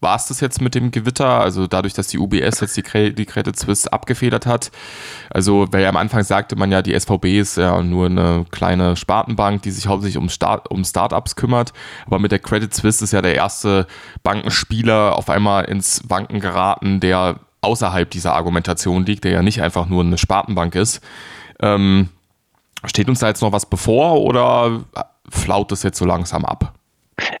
war 0.00 0.16
es 0.16 0.26
das 0.26 0.40
jetzt 0.40 0.60
mit 0.60 0.74
dem 0.74 0.90
Gewitter? 0.90 1.40
Also 1.40 1.66
dadurch, 1.66 1.92
dass 1.92 2.08
die 2.08 2.18
UBS 2.18 2.60
jetzt 2.60 2.76
die, 2.76 3.14
die 3.14 3.26
Credit 3.26 3.56
Suisse 3.58 3.92
abgefedert 3.92 4.46
hat. 4.46 4.70
Also, 5.28 5.66
weil 5.70 5.82
ja 5.82 5.90
am 5.90 5.96
Anfang 5.96 6.22
sagte 6.24 6.56
man 6.56 6.72
ja, 6.72 6.80
die 6.82 6.98
SVB 6.98 7.38
ist 7.38 7.56
ja 7.56 7.82
nur 7.82 8.06
eine 8.06 8.46
kleine 8.50 8.96
Spartenbank, 8.96 9.62
die 9.62 9.70
sich 9.70 9.86
hauptsächlich 9.86 10.16
um, 10.16 10.30
Start, 10.30 10.70
um 10.70 10.84
Startups 10.84 11.36
kümmert. 11.36 11.72
Aber 12.06 12.18
mit 12.18 12.32
der 12.32 12.38
Credit 12.38 12.72
Suisse 12.72 13.04
ist 13.04 13.12
ja 13.12 13.20
der 13.20 13.34
erste 13.34 13.86
Bankenspieler 14.22 15.16
auf 15.16 15.28
einmal 15.28 15.64
ins 15.66 16.02
Banken 16.06 16.40
geraten, 16.40 17.00
der 17.00 17.40
außerhalb 17.60 18.10
dieser 18.10 18.34
Argumentation 18.34 19.04
liegt, 19.04 19.24
der 19.24 19.32
ja 19.32 19.42
nicht 19.42 19.60
einfach 19.62 19.86
nur 19.86 20.02
eine 20.02 20.16
Spartenbank 20.16 20.74
ist. 20.74 21.02
Ähm, 21.60 22.08
steht 22.86 23.10
uns 23.10 23.18
da 23.18 23.28
jetzt 23.28 23.42
noch 23.42 23.52
was 23.52 23.66
bevor 23.66 24.22
oder 24.22 24.82
flaut 25.28 25.70
das 25.70 25.82
jetzt 25.82 25.98
so 25.98 26.06
langsam 26.06 26.46
ab? 26.46 26.79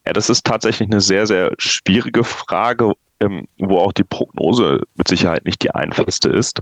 Ja, 0.06 0.12
das 0.12 0.30
ist 0.30 0.44
tatsächlich 0.44 0.90
eine 0.90 1.00
sehr, 1.00 1.26
sehr 1.26 1.52
schwierige 1.58 2.24
Frage, 2.24 2.94
ähm, 3.20 3.46
wo 3.58 3.78
auch 3.78 3.92
die 3.92 4.04
Prognose 4.04 4.82
mit 4.94 5.08
Sicherheit 5.08 5.44
nicht 5.44 5.62
die 5.62 5.70
einfachste 5.70 6.30
ist. 6.30 6.60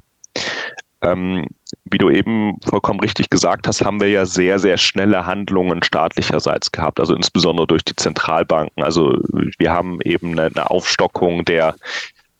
Ähm, 1.00 1.46
wie 1.84 1.98
du 1.98 2.10
eben 2.10 2.60
vollkommen 2.64 2.98
richtig 2.98 3.30
gesagt 3.30 3.68
hast, 3.68 3.84
haben 3.84 4.00
wir 4.00 4.08
ja 4.08 4.26
sehr, 4.26 4.58
sehr 4.58 4.76
schnelle 4.78 5.26
Handlungen 5.26 5.82
staatlicherseits 5.84 6.72
gehabt, 6.72 6.98
also 6.98 7.14
insbesondere 7.14 7.68
durch 7.68 7.84
die 7.84 7.94
Zentralbanken. 7.94 8.82
Also 8.82 9.16
wir 9.58 9.70
haben 9.70 10.00
eben 10.02 10.32
eine, 10.32 10.46
eine 10.46 10.70
Aufstockung 10.70 11.44
der 11.44 11.76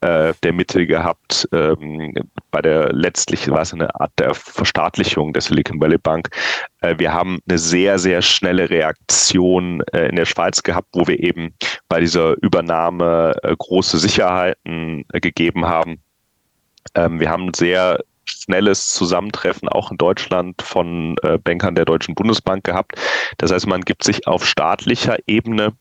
äh, 0.01 0.33
der 0.43 0.53
Mitte 0.53 0.87
gehabt. 0.87 1.49
Ähm, 1.53 2.15
bei 2.51 2.63
der 2.63 2.93
letztlich 2.93 3.49
war 3.51 3.63
es 3.63 3.73
eine 3.73 3.95
Art 4.01 4.13
der 4.19 4.35
Verstaatlichung 4.35 5.33
der 5.33 5.43
Silicon 5.43 5.81
Valley 5.81 5.99
Bank. 5.99 6.31
Äh, 6.81 6.95
wir 6.99 7.13
haben 7.13 7.41
eine 7.49 7.59
sehr, 7.59 7.99
sehr 7.99 8.23
schnelle 8.23 8.71
Reaktion 8.71 9.83
äh, 9.93 10.09
in 10.09 10.17
der 10.17 10.27
Schweiz 10.27 10.63
gehabt, 10.63 10.89
wo 10.93 11.07
wir 11.07 11.19
eben 11.19 11.55
bei 11.89 12.01
dieser 12.01 12.41
Übernahme 12.43 13.35
äh, 13.43 13.55
große 13.57 13.99
Sicherheiten 13.99 15.05
äh, 15.13 15.21
gegeben 15.21 15.67
haben. 15.67 16.01
Ähm, 16.95 17.21
wir 17.21 17.31
haben 17.31 17.49
ein 17.49 17.55
sehr 17.55 18.01
schnelles 18.25 18.93
Zusammentreffen 18.93 19.69
auch 19.69 19.91
in 19.91 19.97
Deutschland 19.97 20.61
von 20.63 21.17
äh, 21.23 21.39
Bankern 21.39 21.75
der 21.75 21.87
Deutschen 21.87 22.15
Bundesbank 22.15 22.65
gehabt. 22.65 22.93
Das 23.39 23.53
heißt, 23.53 23.67
man 23.67 23.81
gibt 23.81 24.05
sich 24.05 24.27
auf 24.27 24.45
staatlicher 24.47 25.17
Ebene 25.27 25.73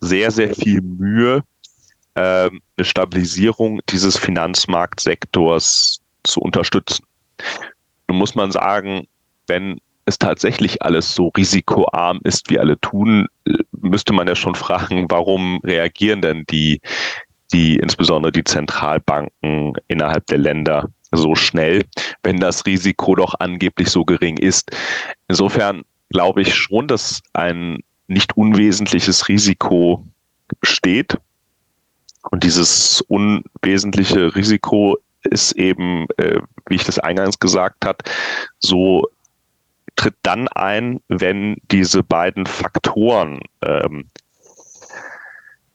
sehr, 0.00 0.30
sehr 0.30 0.54
viel 0.54 0.80
Mühe, 0.80 1.42
eine 2.20 2.84
Stabilisierung 2.84 3.80
dieses 3.88 4.16
Finanzmarktsektors 4.16 6.00
zu 6.24 6.40
unterstützen. 6.40 7.04
Nun 8.08 8.18
muss 8.18 8.34
man 8.34 8.52
sagen, 8.52 9.06
wenn 9.46 9.80
es 10.06 10.18
tatsächlich 10.18 10.82
alles 10.82 11.14
so 11.14 11.28
risikoarm 11.28 12.20
ist, 12.24 12.50
wie 12.50 12.58
alle 12.58 12.78
tun, 12.80 13.26
müsste 13.72 14.12
man 14.12 14.26
ja 14.26 14.34
schon 14.34 14.54
fragen, 14.54 15.06
warum 15.08 15.60
reagieren 15.62 16.20
denn 16.20 16.44
die, 16.50 16.80
die 17.52 17.76
insbesondere 17.76 18.32
die 18.32 18.44
Zentralbanken 18.44 19.74
innerhalb 19.88 20.26
der 20.26 20.38
Länder 20.38 20.88
so 21.12 21.34
schnell, 21.34 21.84
wenn 22.22 22.38
das 22.38 22.66
Risiko 22.66 23.14
doch 23.14 23.34
angeblich 23.38 23.88
so 23.90 24.04
gering 24.04 24.36
ist. 24.36 24.70
Insofern 25.28 25.82
glaube 26.10 26.42
ich 26.42 26.54
schon, 26.54 26.88
dass 26.88 27.22
ein 27.32 27.78
nicht 28.08 28.36
unwesentliches 28.36 29.28
Risiko 29.28 30.04
besteht. 30.60 31.16
Und 32.22 32.44
dieses 32.44 33.00
unwesentliche 33.02 34.34
Risiko 34.34 34.98
ist 35.22 35.52
eben, 35.52 36.06
äh, 36.16 36.40
wie 36.66 36.76
ich 36.76 36.84
das 36.84 36.98
eingangs 36.98 37.38
gesagt 37.38 37.84
habe, 37.84 37.98
so 38.58 39.08
tritt 39.96 40.14
dann 40.22 40.48
ein, 40.48 41.00
wenn 41.08 41.56
diese 41.70 42.02
beiden 42.02 42.46
Faktoren, 42.46 43.40
ähm, 43.62 44.06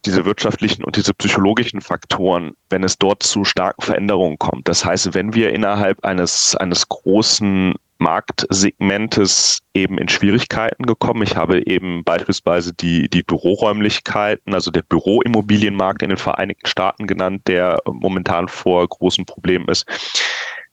diese 0.06 0.26
wirtschaftlichen 0.26 0.84
und 0.84 0.96
diese 0.96 1.14
psychologischen 1.14 1.82
Faktoren, 1.82 2.56
wenn 2.70 2.84
es 2.84 2.98
dort 2.98 3.24
zu 3.24 3.44
starken 3.44 3.82
Veränderungen 3.82 4.38
kommt. 4.38 4.68
Das 4.68 4.86
heißt, 4.86 5.14
wenn 5.16 5.34
wir 5.34 5.52
innerhalb 5.52 6.04
eines, 6.06 6.56
eines 6.56 6.88
großen 6.90 7.74
Marktsegmentes 7.98 9.60
eben 9.74 9.98
in 9.98 10.10
Schwierigkeiten 10.10 10.86
gekommen. 10.86 11.24
Ich 11.24 11.36
habe 11.36 11.66
eben 11.66 12.04
beispielsweise 12.04 12.74
die, 12.74 13.10
die 13.10 13.24
Büroräumlichkeiten, 13.24 14.54
also 14.54 14.72
der 14.72 14.82
Büroimmobilienmarkt 14.84 16.02
in 16.02 16.10
den 16.10 16.18
Vereinigten 16.18 16.68
Staaten 16.68 17.08
genannt, 17.08 17.44
der 17.48 17.82
momentan 17.86 18.48
vor 18.48 18.88
großen 18.88 19.26
Problemen 19.26 19.68
ist. 19.68 19.86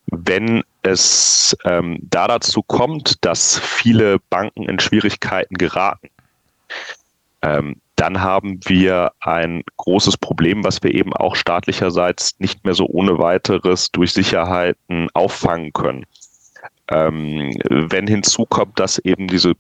Wenn 0.07 0.62
es 0.83 1.57
ähm, 1.64 1.99
da 2.02 2.26
dazu 2.26 2.62
kommt, 2.62 3.25
dass 3.25 3.59
viele 3.59 4.19
Banken 4.31 4.69
in 4.69 4.81
Schwierigkeiten 4.81 5.55
geraten, 5.55 6.09
ähm, 7.43 7.76
dann 7.97 8.21
haben 8.21 8.59
wir 8.64 9.12
ein 9.21 9.62
großes 9.76 10.17
Problem, 10.17 10.64
was 10.64 10.83
wir 10.83 10.93
eben 10.93 11.12
auch 11.12 11.37
staatlicherseits 11.37 12.41
nicht 12.41 12.64
mehr 12.64 12.75
so 12.75 12.87
ohne 12.87 13.19
weiteres 13.19 13.93
durch 13.93 14.12
Sicherheiten 14.12 15.09
auffangen 15.14 15.73
können. 15.73 16.05
Ähm, 16.88 17.52
wenn 17.68 18.06
hinzukommt, 18.06 18.78
dass 18.78 18.98
eben 18.98 19.28
diese 19.28 19.54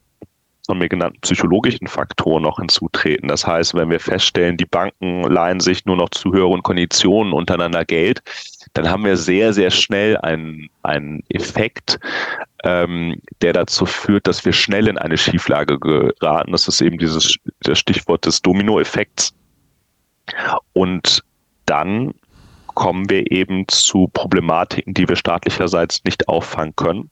von 0.66 0.78
mir 0.78 0.88
genannten 0.88 1.20
psychologischen 1.20 1.88
Faktoren 1.88 2.44
noch 2.44 2.58
hinzutreten. 2.58 3.28
Das 3.28 3.46
heißt, 3.46 3.74
wenn 3.74 3.90
wir 3.90 3.98
feststellen, 3.98 4.56
die 4.56 4.64
Banken 4.64 5.24
leihen 5.24 5.60
sich 5.60 5.84
nur 5.86 5.96
noch 5.96 6.10
zu 6.10 6.32
höheren 6.32 6.62
Konditionen 6.62 7.32
untereinander 7.32 7.84
Geld, 7.84 8.22
dann 8.74 8.88
haben 8.88 9.04
wir 9.04 9.16
sehr, 9.16 9.52
sehr 9.52 9.70
schnell 9.70 10.16
einen, 10.18 10.68
einen 10.82 11.24
Effekt, 11.30 11.98
ähm, 12.64 13.20
der 13.40 13.54
dazu 13.54 13.86
führt, 13.86 14.26
dass 14.26 14.44
wir 14.44 14.52
schnell 14.52 14.86
in 14.86 14.98
eine 14.98 15.18
Schieflage 15.18 15.78
geraten. 15.78 16.52
Das 16.52 16.68
ist 16.68 16.80
eben 16.80 16.96
dieses 16.96 17.36
das 17.60 17.78
Stichwort 17.78 18.24
des 18.24 18.40
Dominoeffekts. 18.40 19.34
Und 20.72 21.22
dann 21.66 22.14
kommen 22.74 23.08
wir 23.10 23.30
eben 23.30 23.66
zu 23.68 24.08
Problematiken, 24.08 24.94
die 24.94 25.08
wir 25.08 25.16
staatlicherseits 25.16 26.04
nicht 26.04 26.28
auffangen 26.28 26.74
können. 26.76 27.10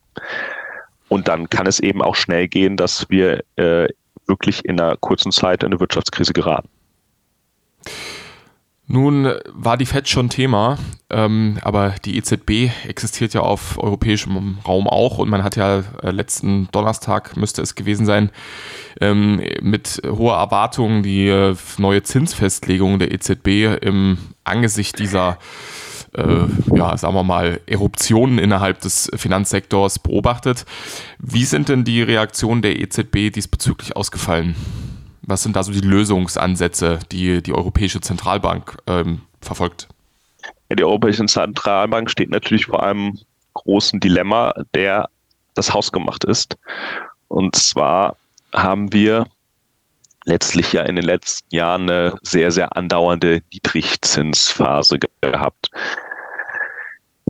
Und 1.09 1.29
dann 1.29 1.51
kann 1.51 1.67
es 1.67 1.81
eben 1.81 2.03
auch 2.03 2.15
schnell 2.15 2.49
gehen, 2.49 2.77
dass 2.77 3.09
wir 3.11 3.43
äh, 3.57 3.89
wirklich 4.27 4.65
in 4.65 4.81
einer 4.81 4.97
kurzen 4.97 5.33
Zeit 5.33 5.63
in 5.63 5.69
eine 5.69 5.81
Wirtschaftskrise 5.81 6.33
geraten. 6.33 6.69
Nun 8.93 9.33
war 9.53 9.77
die 9.77 9.87
FED 9.87 10.09
schon 10.09 10.31
Thema, 10.31 10.77
ähm, 11.11 11.59
aber 11.63 11.95
die 12.05 12.17
EZB 12.17 12.73
existiert 12.89 13.35
ja 13.35 13.41
auf 13.43 13.79
europäischem 13.79 14.59
Raum 14.67 14.89
auch 14.89 15.19
und 15.19 15.29
man 15.29 15.45
hat 15.45 15.55
ja 15.55 15.85
äh, 16.03 16.11
letzten 16.11 16.67
Donnerstag, 16.73 17.37
müsste 17.37 17.63
es 17.63 17.77
gewesen 17.77 18.05
sein, 18.05 18.31
ähm, 19.01 19.41
mit 19.63 20.03
hoher 20.05 20.39
Erwartung 20.39 21.05
die 21.05 21.29
äh, 21.29 21.55
neue 21.79 22.03
Zinsfestlegung 22.03 22.99
der 22.99 23.13
EZB 23.13 23.81
im 23.81 24.19
Angesicht 24.43 24.99
dieser 24.99 25.39
äh, 26.15 26.47
ja, 26.75 26.97
sagen 26.97 27.15
wir 27.15 27.23
mal, 27.23 27.61
Eruptionen 27.67 28.41
innerhalb 28.41 28.81
des 28.81 29.09
Finanzsektors 29.15 30.01
beobachtet. 30.01 30.65
Wie 31.21 31.45
sind 31.45 31.69
denn 31.69 31.85
die 31.85 32.03
Reaktionen 32.03 32.61
der 32.61 32.81
EZB 32.81 33.33
diesbezüglich 33.33 33.95
ausgefallen? 33.95 34.57
Was 35.31 35.45
sind 35.45 35.55
da 35.55 35.63
so 35.63 35.71
die 35.71 35.81
Lösungsansätze, 35.81 36.99
die 37.13 37.41
die 37.41 37.53
Europäische 37.53 38.01
Zentralbank 38.01 38.77
ähm, 38.89 39.21
verfolgt? 39.41 39.87
Ja, 40.69 40.75
die 40.75 40.83
Europäische 40.83 41.25
Zentralbank 41.25 42.11
steht 42.11 42.31
natürlich 42.31 42.67
vor 42.67 42.83
einem 42.83 43.17
großen 43.55 44.01
Dilemma, 44.01 44.53
der 44.75 45.09
das 45.55 45.73
Haus 45.73 45.93
gemacht 45.93 46.25
ist. 46.25 46.59
Und 47.29 47.55
zwar 47.55 48.17
haben 48.53 48.93
wir 48.93 49.29
letztlich 50.25 50.73
ja 50.73 50.83
in 50.83 50.97
den 50.97 51.05
letzten 51.05 51.55
Jahren 51.55 51.89
eine 51.89 52.17
sehr, 52.23 52.51
sehr 52.51 52.77
andauernde 52.77 53.43
Niedrigzinsphase 53.53 54.99
gehabt. 55.21 55.71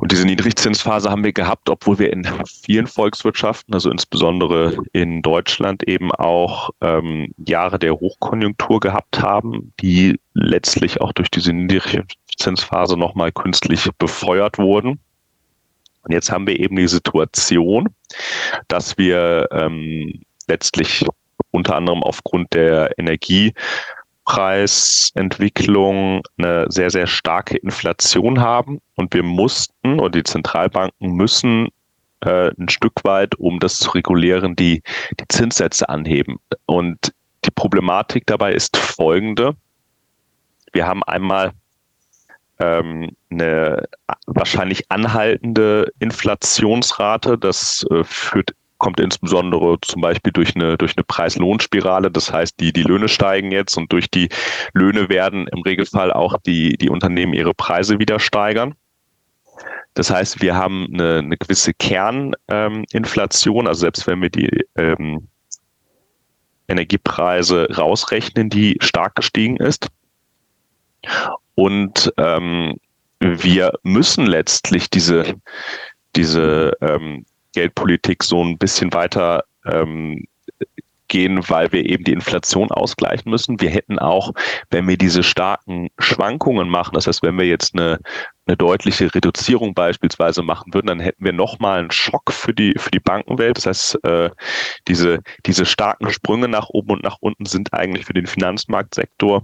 Und 0.00 0.12
diese 0.12 0.24
Niedrigzinsphase 0.24 1.10
haben 1.10 1.24
wir 1.24 1.34
gehabt, 1.34 1.68
obwohl 1.68 1.98
wir 1.98 2.10
in 2.10 2.26
vielen 2.64 2.86
Volkswirtschaften, 2.86 3.74
also 3.74 3.90
insbesondere 3.90 4.78
in 4.94 5.20
Deutschland, 5.20 5.86
eben 5.86 6.10
auch 6.10 6.70
ähm, 6.80 7.34
Jahre 7.46 7.78
der 7.78 7.92
Hochkonjunktur 7.92 8.80
gehabt 8.80 9.20
haben, 9.20 9.74
die 9.78 10.18
letztlich 10.32 11.02
auch 11.02 11.12
durch 11.12 11.30
diese 11.30 11.52
Niedrigzinsphase 11.52 12.96
nochmal 12.96 13.30
künstlich 13.30 13.90
befeuert 13.98 14.56
wurden. 14.56 15.00
Und 16.02 16.12
jetzt 16.12 16.32
haben 16.32 16.46
wir 16.46 16.58
eben 16.58 16.76
die 16.76 16.88
Situation, 16.88 17.90
dass 18.68 18.96
wir 18.96 19.48
ähm, 19.52 20.22
letztlich 20.48 21.04
unter 21.50 21.76
anderem 21.76 22.02
aufgrund 22.02 22.54
der 22.54 22.98
Energie 22.98 23.52
Preisentwicklung 24.30 26.22
eine 26.38 26.66
sehr, 26.68 26.90
sehr 26.90 27.08
starke 27.08 27.56
Inflation 27.56 28.40
haben 28.40 28.80
und 28.94 29.12
wir 29.12 29.24
mussten 29.24 29.98
und 29.98 30.14
die 30.14 30.22
Zentralbanken 30.22 31.14
müssen 31.14 31.68
äh, 32.20 32.52
ein 32.56 32.68
Stück 32.68 33.02
weit, 33.02 33.34
um 33.40 33.58
das 33.58 33.80
zu 33.80 33.90
regulieren, 33.90 34.54
die, 34.54 34.84
die 35.18 35.24
Zinssätze 35.28 35.88
anheben. 35.88 36.38
Und 36.66 37.12
die 37.44 37.50
Problematik 37.50 38.24
dabei 38.26 38.52
ist 38.52 38.76
folgende. 38.76 39.56
Wir 40.72 40.86
haben 40.86 41.02
einmal 41.02 41.50
ähm, 42.60 43.16
eine 43.30 43.88
wahrscheinlich 44.26 44.92
anhaltende 44.92 45.92
Inflationsrate. 45.98 47.36
Das 47.36 47.84
äh, 47.90 48.04
führt 48.04 48.54
kommt 48.80 48.98
insbesondere 48.98 49.78
zum 49.82 50.00
Beispiel 50.00 50.32
durch 50.32 50.56
eine, 50.56 50.76
durch 50.76 50.96
eine 50.96 51.04
Preis-Lohn-Spirale. 51.04 52.10
Das 52.10 52.32
heißt, 52.32 52.58
die, 52.58 52.72
die 52.72 52.82
Löhne 52.82 53.08
steigen 53.08 53.52
jetzt 53.52 53.76
und 53.76 53.92
durch 53.92 54.10
die 54.10 54.28
Löhne 54.72 55.08
werden 55.08 55.46
im 55.46 55.62
Regelfall 55.62 56.12
auch 56.12 56.36
die, 56.44 56.76
die 56.76 56.90
Unternehmen 56.90 57.34
ihre 57.34 57.54
Preise 57.54 58.00
wieder 58.00 58.18
steigern. 58.18 58.74
Das 59.94 60.10
heißt, 60.10 60.42
wir 60.42 60.56
haben 60.56 60.88
eine, 60.92 61.18
eine 61.18 61.36
gewisse 61.36 61.74
Kerninflation, 61.74 63.64
ähm, 63.64 63.68
also 63.68 63.80
selbst 63.80 64.06
wenn 64.06 64.22
wir 64.22 64.30
die 64.30 64.48
ähm, 64.76 65.28
Energiepreise 66.68 67.68
rausrechnen, 67.76 68.48
die 68.48 68.78
stark 68.80 69.14
gestiegen 69.16 69.58
ist. 69.58 69.88
Und 71.54 72.12
ähm, 72.16 72.76
wir 73.18 73.72
müssen 73.82 74.24
letztlich 74.26 74.88
diese, 74.88 75.34
diese 76.16 76.72
ähm, 76.80 77.26
Geldpolitik 77.52 78.22
so 78.22 78.42
ein 78.42 78.58
bisschen 78.58 78.92
weiter 78.92 79.44
ähm, 79.64 80.26
zurückgehen, 81.10 81.48
weil 81.48 81.72
wir 81.72 81.84
eben 81.84 82.04
die 82.04 82.12
Inflation 82.12 82.70
ausgleichen 82.70 83.30
müssen. 83.30 83.60
Wir 83.60 83.70
hätten 83.70 83.98
auch, 83.98 84.32
wenn 84.70 84.88
wir 84.88 84.96
diese 84.96 85.22
starken 85.22 85.88
Schwankungen 85.98 86.68
machen, 86.68 86.94
das 86.94 87.06
heißt, 87.06 87.22
wenn 87.22 87.38
wir 87.38 87.46
jetzt 87.46 87.74
eine, 87.74 87.98
eine 88.46 88.56
deutliche 88.56 89.12
Reduzierung 89.14 89.74
beispielsweise 89.74 90.42
machen 90.42 90.72
würden, 90.72 90.86
dann 90.86 91.00
hätten 91.00 91.24
wir 91.24 91.32
nochmal 91.32 91.80
einen 91.80 91.90
Schock 91.90 92.32
für 92.32 92.54
die, 92.54 92.74
für 92.76 92.90
die 92.90 93.00
Bankenwelt. 93.00 93.56
Das 93.56 93.66
heißt, 93.66 94.04
äh, 94.04 94.30
diese, 94.88 95.18
diese 95.46 95.66
starken 95.66 96.10
Sprünge 96.10 96.48
nach 96.48 96.68
oben 96.70 96.92
und 96.92 97.02
nach 97.02 97.18
unten 97.20 97.46
sind 97.46 97.72
eigentlich 97.72 98.06
für 98.06 98.14
den 98.14 98.26
Finanzmarktsektor 98.26 99.42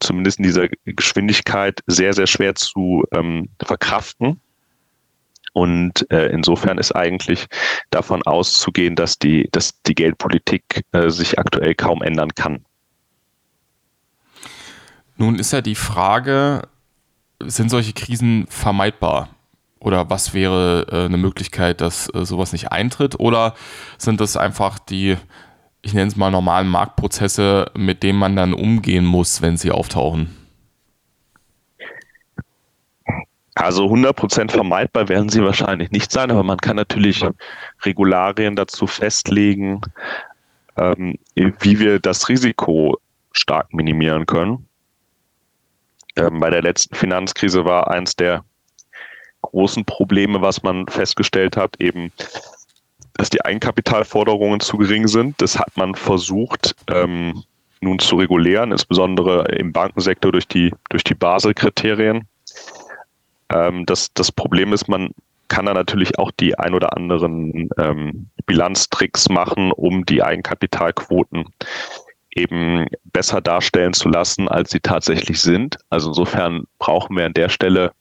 zumindest 0.00 0.38
in 0.38 0.44
dieser 0.44 0.68
Geschwindigkeit 0.84 1.80
sehr, 1.86 2.12
sehr 2.12 2.26
schwer 2.26 2.54
zu 2.54 3.04
ähm, 3.12 3.48
verkraften. 3.62 4.40
Und 5.58 6.08
äh, 6.12 6.26
insofern 6.26 6.78
ist 6.78 6.92
eigentlich 6.92 7.48
davon 7.90 8.22
auszugehen, 8.22 8.94
dass 8.94 9.18
die, 9.18 9.48
dass 9.50 9.82
die 9.82 9.96
Geldpolitik 9.96 10.84
äh, 10.92 11.10
sich 11.10 11.36
aktuell 11.36 11.74
kaum 11.74 12.00
ändern 12.00 12.32
kann. 12.36 12.64
Nun 15.16 15.36
ist 15.36 15.52
ja 15.52 15.60
die 15.60 15.74
Frage, 15.74 16.68
sind 17.44 17.70
solche 17.70 17.92
Krisen 17.92 18.46
vermeidbar? 18.48 19.30
Oder 19.80 20.08
was 20.10 20.32
wäre 20.32 20.86
äh, 20.92 21.06
eine 21.06 21.16
Möglichkeit, 21.16 21.80
dass 21.80 22.08
äh, 22.14 22.24
sowas 22.24 22.52
nicht 22.52 22.70
eintritt? 22.70 23.18
Oder 23.18 23.56
sind 23.98 24.20
das 24.20 24.36
einfach 24.36 24.78
die, 24.78 25.16
ich 25.82 25.92
nenne 25.92 26.06
es 26.06 26.14
mal 26.14 26.30
normalen 26.30 26.68
Marktprozesse, 26.68 27.72
mit 27.76 28.04
denen 28.04 28.20
man 28.20 28.36
dann 28.36 28.54
umgehen 28.54 29.04
muss, 29.04 29.42
wenn 29.42 29.56
sie 29.56 29.72
auftauchen? 29.72 30.37
Also 33.58 33.86
100% 33.86 34.52
vermeidbar 34.52 35.08
werden 35.08 35.30
sie 35.30 35.42
wahrscheinlich 35.42 35.90
nicht 35.90 36.12
sein, 36.12 36.30
aber 36.30 36.44
man 36.44 36.58
kann 36.58 36.76
natürlich 36.76 37.24
Regularien 37.82 38.54
dazu 38.54 38.86
festlegen, 38.86 39.80
ähm, 40.76 41.18
wie 41.34 41.80
wir 41.80 41.98
das 41.98 42.28
Risiko 42.28 42.98
stark 43.32 43.74
minimieren 43.74 44.26
können. 44.26 44.68
Ähm, 46.14 46.38
bei 46.38 46.50
der 46.50 46.62
letzten 46.62 46.94
Finanzkrise 46.94 47.64
war 47.64 47.90
eins 47.90 48.14
der 48.14 48.44
großen 49.42 49.84
Probleme, 49.84 50.40
was 50.40 50.62
man 50.62 50.86
festgestellt 50.86 51.56
hat, 51.56 51.80
eben, 51.80 52.12
dass 53.14 53.28
die 53.28 53.44
Eigenkapitalforderungen 53.44 54.60
zu 54.60 54.78
gering 54.78 55.08
sind. 55.08 55.42
Das 55.42 55.58
hat 55.58 55.76
man 55.76 55.96
versucht, 55.96 56.76
ähm, 56.88 57.42
nun 57.80 57.98
zu 57.98 58.16
regulieren, 58.16 58.70
insbesondere 58.70 59.46
im 59.56 59.72
Bankensektor 59.72 60.30
durch 60.30 60.46
die, 60.46 60.72
durch 60.90 61.02
die 61.02 61.14
Basel-Kriterien. 61.14 62.28
Ähm, 63.50 63.86
das, 63.86 64.12
das 64.14 64.32
Problem 64.32 64.72
ist, 64.72 64.88
man 64.88 65.10
kann 65.48 65.66
da 65.66 65.74
natürlich 65.74 66.18
auch 66.18 66.30
die 66.30 66.58
ein 66.58 66.74
oder 66.74 66.96
anderen 66.96 67.70
ähm, 67.78 68.28
Bilanztricks 68.46 69.28
machen, 69.28 69.72
um 69.72 70.04
die 70.04 70.22
Eigenkapitalquoten 70.22 71.46
eben 72.30 72.86
besser 73.04 73.40
darstellen 73.40 73.94
zu 73.94 74.08
lassen, 74.08 74.48
als 74.48 74.70
sie 74.70 74.80
tatsächlich 74.80 75.40
sind. 75.40 75.76
Also 75.90 76.08
insofern 76.08 76.64
brauchen 76.78 77.16
wir 77.16 77.26
an 77.26 77.32
der 77.32 77.48
Stelle 77.48 77.92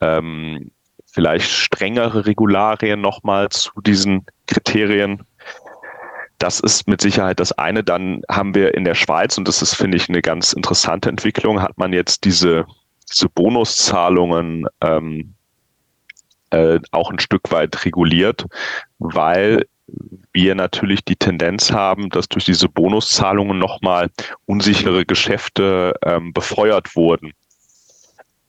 ähm, 0.00 0.70
vielleicht 1.06 1.50
strengere 1.50 2.26
Regularien 2.26 3.00
nochmal 3.00 3.48
zu 3.48 3.70
diesen 3.80 4.26
Kriterien. 4.46 5.22
Das 6.38 6.60
ist 6.60 6.86
mit 6.86 7.00
Sicherheit 7.00 7.40
das 7.40 7.52
eine. 7.52 7.82
Dann 7.82 8.20
haben 8.30 8.54
wir 8.54 8.74
in 8.74 8.84
der 8.84 8.94
Schweiz, 8.94 9.38
und 9.38 9.48
das 9.48 9.62
ist, 9.62 9.74
finde 9.74 9.96
ich, 9.96 10.10
eine 10.10 10.20
ganz 10.20 10.52
interessante 10.52 11.08
Entwicklung, 11.08 11.62
hat 11.62 11.78
man 11.78 11.94
jetzt 11.94 12.24
diese 12.24 12.66
diese 13.10 13.28
Bonuszahlungen 13.28 14.66
ähm, 14.80 15.34
äh, 16.50 16.80
auch 16.90 17.10
ein 17.10 17.18
Stück 17.18 17.50
weit 17.50 17.84
reguliert, 17.84 18.46
weil 18.98 19.66
wir 20.32 20.54
natürlich 20.54 21.04
die 21.04 21.16
Tendenz 21.16 21.70
haben, 21.72 22.10
dass 22.10 22.28
durch 22.28 22.44
diese 22.44 22.68
Bonuszahlungen 22.68 23.58
nochmal 23.58 24.10
unsichere 24.46 25.04
Geschäfte 25.04 25.94
ähm, 26.04 26.32
befeuert 26.32 26.96
wurden. 26.96 27.32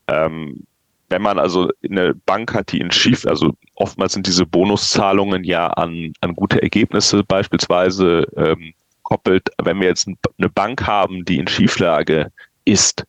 Ähm, 0.07 0.65
wenn 1.09 1.21
man 1.21 1.39
also 1.39 1.69
eine 1.89 2.13
Bank 2.13 2.53
hat, 2.53 2.71
die 2.71 2.79
in 2.79 2.91
schief, 2.91 3.25
also 3.25 3.53
oftmals 3.75 4.13
sind 4.13 4.27
diese 4.27 4.45
Bonuszahlungen 4.45 5.43
ja 5.43 5.67
an, 5.67 6.11
an 6.21 6.35
gute 6.35 6.61
Ergebnisse 6.61 7.23
beispielsweise 7.23 8.27
ähm, 8.35 8.73
koppelt. 9.03 9.49
Wenn 9.63 9.79
wir 9.79 9.87
jetzt 9.87 10.07
eine 10.07 10.49
Bank 10.49 10.85
haben, 10.85 11.23
die 11.23 11.37
in 11.37 11.47
Schieflage 11.47 12.31
ist, 12.65 13.05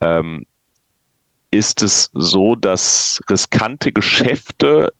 ähm, 0.00 0.44
ist 1.54 1.82
es 1.82 2.10
so, 2.12 2.56
dass 2.56 3.20
riskante 3.30 3.92
Geschäfte 3.92 4.92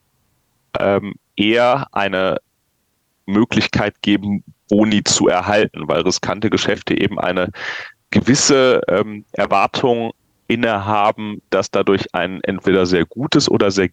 ähm, 0.78 1.14
eher 1.36 1.88
eine 1.92 2.38
Möglichkeit 3.26 4.00
geben, 4.02 4.44
Boni 4.68 5.02
zu 5.02 5.28
erhalten, 5.28 5.88
weil 5.88 6.02
riskante 6.02 6.50
Geschäfte 6.50 6.98
eben 6.98 7.18
eine 7.18 7.50
gewisse 8.10 8.80
ähm, 8.88 9.24
Erwartung 9.32 10.12
innehaben, 10.46 11.42
dass 11.50 11.70
dadurch 11.70 12.14
ein 12.14 12.40
entweder 12.44 12.86
sehr 12.86 13.04
gutes 13.04 13.50
oder 13.50 13.70
sehr 13.70 13.88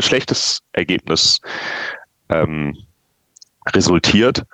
schlechtes 0.00 0.60
Ergebnis 0.72 1.40
ähm, 2.28 2.76
resultiert. 3.74 4.44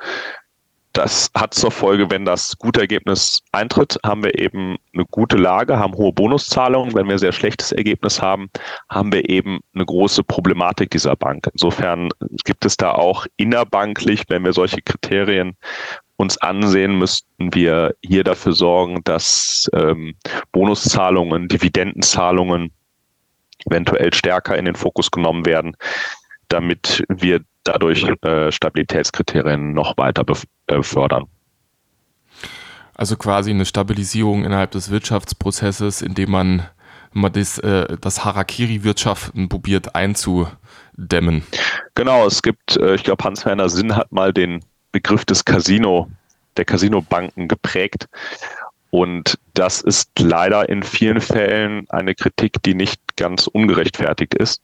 Das 0.94 1.28
hat 1.37 1.54
zur 1.54 1.72
Folge, 1.72 2.09
wenn 2.09 2.24
das 2.24 2.57
gute 2.57 2.80
Ergebnis 2.80 3.42
eintritt, 3.50 3.98
haben 4.07 4.22
wir 4.22 4.38
eben 4.38 4.76
eine 4.94 5.04
gute 5.11 5.37
Lage, 5.37 5.76
haben 5.76 5.94
hohe 5.94 6.12
Bonuszahlungen. 6.12 6.94
Wenn 6.94 7.09
wir 7.09 7.18
sehr 7.18 7.33
schlechtes 7.33 7.72
Ergebnis 7.72 8.22
haben, 8.22 8.48
haben 8.88 9.12
wir 9.12 9.28
eben 9.28 9.59
eine 9.74 9.85
große 9.85 10.22
Problematik 10.22 10.92
dieser 10.92 11.16
Bank. 11.16 11.48
Insofern 11.52 12.11
gibt 12.44 12.64
es 12.64 12.76
da 12.76 12.92
auch 12.92 13.26
innerbanklich, 13.37 14.22
wenn 14.28 14.44
wir 14.44 14.52
solche 14.52 14.83
Kriterien 14.83 15.57
uns 16.16 16.38
ansehen, 16.38 16.96
müssten 16.96 17.52
wir 17.52 17.96
hier 18.04 18.22
dafür 18.22 18.52
sorgen, 18.52 19.02
dass 19.02 19.68
ähm, 19.74 20.14
Bonuszahlungen, 20.52 21.48
Dividendenzahlungen 21.48 22.70
eventuell 23.66 24.14
stärker 24.14 24.57
in 24.57 24.64
den 24.64 24.76
Fokus 24.76 25.11
genommen 25.11 25.44
werden, 25.44 25.76
damit 26.48 27.02
wir 27.09 27.40
dadurch 27.64 28.07
äh, 28.22 28.52
Stabilitätskriterien 28.52 29.72
noch 29.72 29.96
weiter 29.96 30.22
befördern. 30.66 31.24
Also 32.94 33.16
quasi 33.16 33.50
eine 33.50 33.64
Stabilisierung 33.64 34.44
innerhalb 34.44 34.70
des 34.70 34.90
Wirtschaftsprozesses, 34.90 36.00
indem 36.00 36.31
man, 36.31 36.62
man 37.12 37.33
das, 37.33 37.59
äh, 37.59 37.96
das 38.00 38.24
Harakiri-Wirtschaften 38.24 39.48
probiert 39.48 39.96
einzudämmen. 39.96 41.44
Genau, 41.94 42.27
es 42.27 42.42
gibt, 42.42 42.77
äh, 42.77 42.94
ich 42.94 43.03
glaube, 43.03 43.24
Hans-Werner 43.24 43.68
Sinn 43.68 43.96
hat 43.96 44.12
mal 44.12 44.33
den 44.33 44.64
Begriff 44.92 45.24
des 45.24 45.44
Casino, 45.44 46.09
der 46.57 46.64
Casino-Banken 46.64 47.48
geprägt. 47.48 48.09
Und 48.94 49.40
das 49.54 49.80
ist 49.80 50.20
leider 50.20 50.68
in 50.68 50.85
vielen 50.85 51.20
Fällen 51.20 51.85
eine 51.90 52.14
Kritik, 52.14 52.62
die 52.62 52.76
nicht 52.76 53.16
ganz 53.16 53.48
ungerechtfertigt 53.48 54.35
ist. 54.35 54.62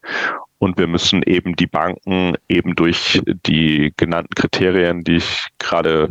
Und 0.59 0.79
wir 0.79 0.87
müssen 0.87 1.25
eben 1.25 1.57
die 1.57 1.67
Banken 1.67 2.37
eben 2.49 2.77
durch 2.77 3.21
die 3.27 3.93
genannten 3.97 4.33
Kriterien, 4.37 5.03
die 5.03 5.17
ich 5.17 5.49
gerade 5.59 6.11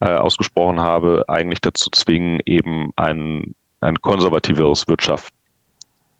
äh, 0.00 0.06
ausgesprochen 0.06 0.80
habe, 0.80 1.26
eigentlich 1.28 1.60
dazu 1.60 1.90
zwingen, 1.90 2.40
eben 2.46 2.90
ein, 2.96 3.54
ein 3.82 4.00
konservativeres 4.00 4.88
Wirtschaft 4.88 5.34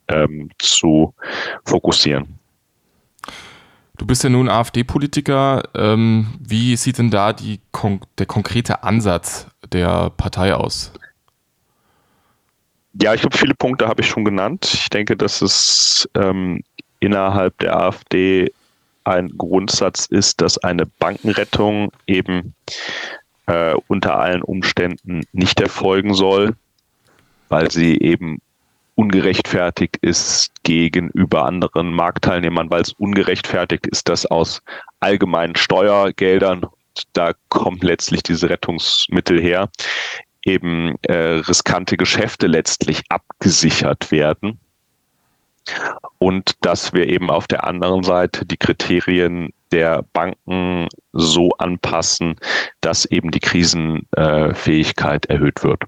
ähm, 0.09 0.51
zu 0.59 1.15
fokussieren. 1.65 2.39
Du 3.97 4.05
bist 4.05 4.23
ja 4.23 4.29
nun 4.29 4.51
AfD-Politiker. 4.51 5.63
Ähm, 5.75 6.27
wie 6.41 6.77
sieht 6.77 6.99
denn 6.99 7.11
da 7.11 7.33
die, 7.33 7.63
der 8.19 8.27
konkrete 8.27 8.83
Ansatz 8.83 9.47
der 9.73 10.11
Partei 10.11 10.55
aus? 10.55 10.93
Ja, 13.03 13.15
ich 13.15 13.21
glaube, 13.21 13.37
viele 13.37 13.55
Punkte 13.55 13.89
habe 13.89 14.03
ich 14.03 14.09
schon 14.09 14.25
genannt. 14.25 14.71
Ich 14.73 14.89
denke, 14.89 15.17
dass 15.17 15.43
es 15.43 16.09
ähm, 16.15 16.63
innerhalb 17.01 17.59
der 17.59 17.77
AfD 17.77 18.53
ein 19.05 19.31
Grundsatz 19.37 20.07
ist, 20.07 20.41
dass 20.41 20.59
eine 20.59 20.87
Bankenrettung 20.87 21.93
eben 22.07 22.55
äh, 23.47 23.75
unter 23.89 24.19
allen 24.19 24.43
Umständen 24.43 25.23
nicht 25.33 25.61
erfolgen 25.61 26.15
soll, 26.15 26.57
weil 27.49 27.71
sie 27.71 27.99
eben 27.99 28.41
ungerechtfertigt 28.97 29.99
ist 29.99 30.51
gegenüber 30.65 31.45
anderen 31.45 31.93
Marktteilnehmern, 31.93 32.71
weil 32.71 32.81
es 32.81 32.93
ungerechtfertigt 32.95 33.87
ist, 33.87 34.09
dass 34.09 34.27
aus 34.27 34.63
allgemeinen 35.01 35.55
Steuergeldern, 35.55 36.67
da 37.13 37.33
kommt 37.51 37.85
letztlich 37.85 38.23
diese 38.23 38.49
Rettungsmittel 38.49 39.41
her, 39.41 39.69
eben 40.47 40.97
äh, 41.03 41.41
riskante 41.41 41.97
Geschäfte 41.97 42.47
letztlich 42.47 43.03
abgesichert 43.09 44.11
werden 44.11 44.59
und 46.19 46.55
dass 46.61 46.93
wir 46.93 47.09
eben 47.09 47.31
auf 47.31 47.47
der 47.47 47.65
anderen 47.65 48.03
Seite 48.03 48.47
die 48.47 48.57
Kriterien 48.57 49.53
der 49.73 50.05
Banken 50.13 50.89
so 51.13 51.51
anpassen, 51.59 52.37
dass 52.81 53.05
eben 53.05 53.31
die 53.31 53.41
Krisenfähigkeit 53.41 55.27
erhöht 55.27 55.63
wird. 55.65 55.83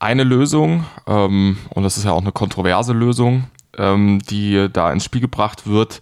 Eine 0.00 0.24
Lösung, 0.24 0.86
ähm, 1.06 1.58
und 1.70 1.82
das 1.82 1.96
ist 1.98 2.04
ja 2.04 2.12
auch 2.12 2.22
eine 2.22 2.32
kontroverse 2.32 2.94
Lösung, 2.94 3.44
ähm, 3.76 4.18
die 4.30 4.68
da 4.72 4.92
ins 4.92 5.04
Spiel 5.04 5.20
gebracht 5.20 5.66
wird, 5.66 6.00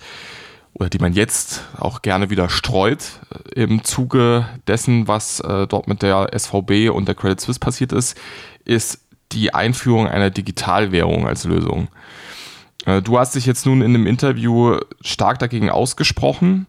oder 0.78 0.88
die 0.88 0.98
man 0.98 1.12
jetzt 1.12 1.64
auch 1.76 2.02
gerne 2.02 2.30
wieder 2.30 2.48
streut 2.48 3.20
äh, 3.54 3.62
im 3.62 3.84
Zuge 3.84 4.48
dessen, 4.66 5.08
was 5.08 5.40
äh, 5.40 5.66
dort 5.66 5.88
mit 5.88 6.02
der 6.02 6.30
SVB 6.36 6.90
und 6.90 7.08
der 7.08 7.14
Credit 7.14 7.40
Suisse 7.40 7.60
passiert 7.60 7.92
ist, 7.92 8.16
ist 8.64 9.04
die 9.32 9.54
Einführung 9.54 10.06
einer 10.06 10.30
Digitalwährung 10.30 11.26
als 11.26 11.44
Lösung. 11.44 11.88
Äh, 12.86 13.02
du 13.02 13.18
hast 13.18 13.34
dich 13.34 13.46
jetzt 13.46 13.66
nun 13.66 13.82
in 13.82 13.94
einem 13.94 14.06
Interview 14.06 14.78
stark 15.00 15.38
dagegen 15.38 15.70
ausgesprochen. 15.70 16.66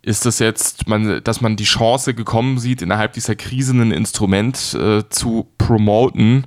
Ist 0.00 0.26
das 0.26 0.40
jetzt, 0.40 0.86
dass 1.22 1.40
man 1.40 1.56
die 1.56 1.64
Chance 1.64 2.14
gekommen 2.14 2.58
sieht, 2.58 2.82
innerhalb 2.82 3.12
dieser 3.12 3.36
Krise 3.36 3.72
ein 3.72 3.92
Instrument 3.92 4.74
äh, 4.74 5.08
zu 5.08 5.46
promoten, 5.58 6.46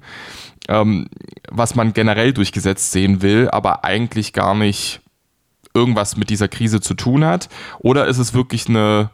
ähm, 0.67 1.07
was 1.49 1.75
man 1.75 1.93
generell 1.93 2.33
durchgesetzt 2.33 2.91
sehen 2.91 3.21
will, 3.21 3.49
aber 3.49 3.85
eigentlich 3.85 4.33
gar 4.33 4.55
nicht 4.55 4.99
irgendwas 5.75 6.17
mit 6.17 6.29
dieser 6.29 6.47
Krise 6.47 6.81
zu 6.81 6.93
tun 6.93 7.25
hat? 7.25 7.49
Oder 7.79 8.07
ist 8.07 8.17
es 8.17 8.33
wirklich 8.33 8.67
eine 8.67 9.11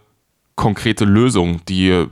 konkrete 0.55 1.05
Lösung, 1.05 1.61
die 1.67 2.05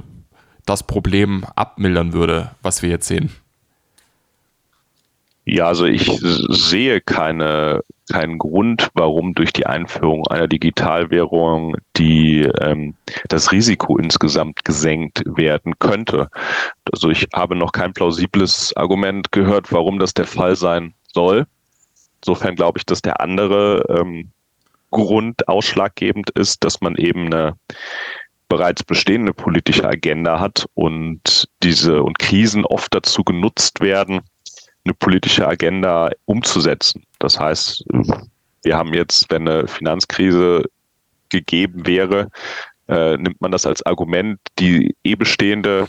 das 0.66 0.84
Problem 0.84 1.46
abmildern 1.56 2.14
würde, 2.14 2.52
was 2.62 2.82
wir 2.82 2.90
jetzt 2.90 3.08
sehen? 3.08 3.32
Ja, 5.46 5.66
also 5.66 5.86
ich 5.86 6.06
sehe 6.50 7.02
keine, 7.02 7.82
keinen 8.12 8.38
Grund, 8.38 8.90
warum 8.94 9.34
durch 9.34 9.52
die 9.52 9.66
Einführung 9.66 10.28
einer 10.28 10.48
Digitalwährung 10.48 11.76
die, 11.98 12.42
ähm, 12.62 12.94
das 13.30 13.52
Risiko 13.52 13.98
insgesamt 13.98 14.64
gesenkt 14.64 15.24
werden 15.26 15.80
könnte. 15.80 16.30
Also 16.92 17.10
ich 17.10 17.28
habe 17.34 17.56
noch 17.56 17.72
kein 17.72 17.94
plausibles 17.94 18.76
Argument 18.78 19.32
gehört, 19.32 19.72
warum 19.72 19.98
das 19.98 20.14
der 20.14 20.28
Fall 20.28 20.56
sein 20.56 20.94
soll. 21.14 21.48
Insofern 22.22 22.56
glaube 22.56 22.78
ich, 22.78 22.86
dass 22.86 23.02
der 23.02 23.20
andere 23.22 23.86
ähm, 23.90 24.30
Grund 24.92 25.48
ausschlaggebend 25.48 26.30
ist, 26.32 26.64
dass 26.64 26.82
man 26.82 26.96
eben 26.96 27.28
eine 27.28 27.56
bereits 28.48 28.84
bestehende 28.84 29.34
politische 29.34 29.88
Agenda 29.88 30.40
hat 30.40 30.66
und 30.74 31.48
diese 31.62 32.02
und 32.02 32.18
Krisen 32.18 32.66
oft 32.66 32.94
dazu 32.94 33.24
genutzt 33.24 33.80
werden, 33.80 34.22
eine 34.84 34.96
politische 34.96 35.48
Agenda 35.48 36.10
umzusetzen. 36.26 37.04
Das 37.20 37.40
heißt, 37.40 37.86
wir 38.64 38.78
haben 38.78 38.94
jetzt, 38.94 39.30
wenn 39.30 39.48
eine 39.48 39.68
Finanzkrise 39.68 40.64
gegeben 41.30 41.86
wäre, 41.86 42.30
äh, 42.88 43.18
nimmt 43.18 43.40
man 43.40 43.52
das 43.52 43.68
als 43.68 43.86
Argument, 43.86 44.40
die 44.58 44.96
eh 45.04 45.16
bestehende 45.16 45.88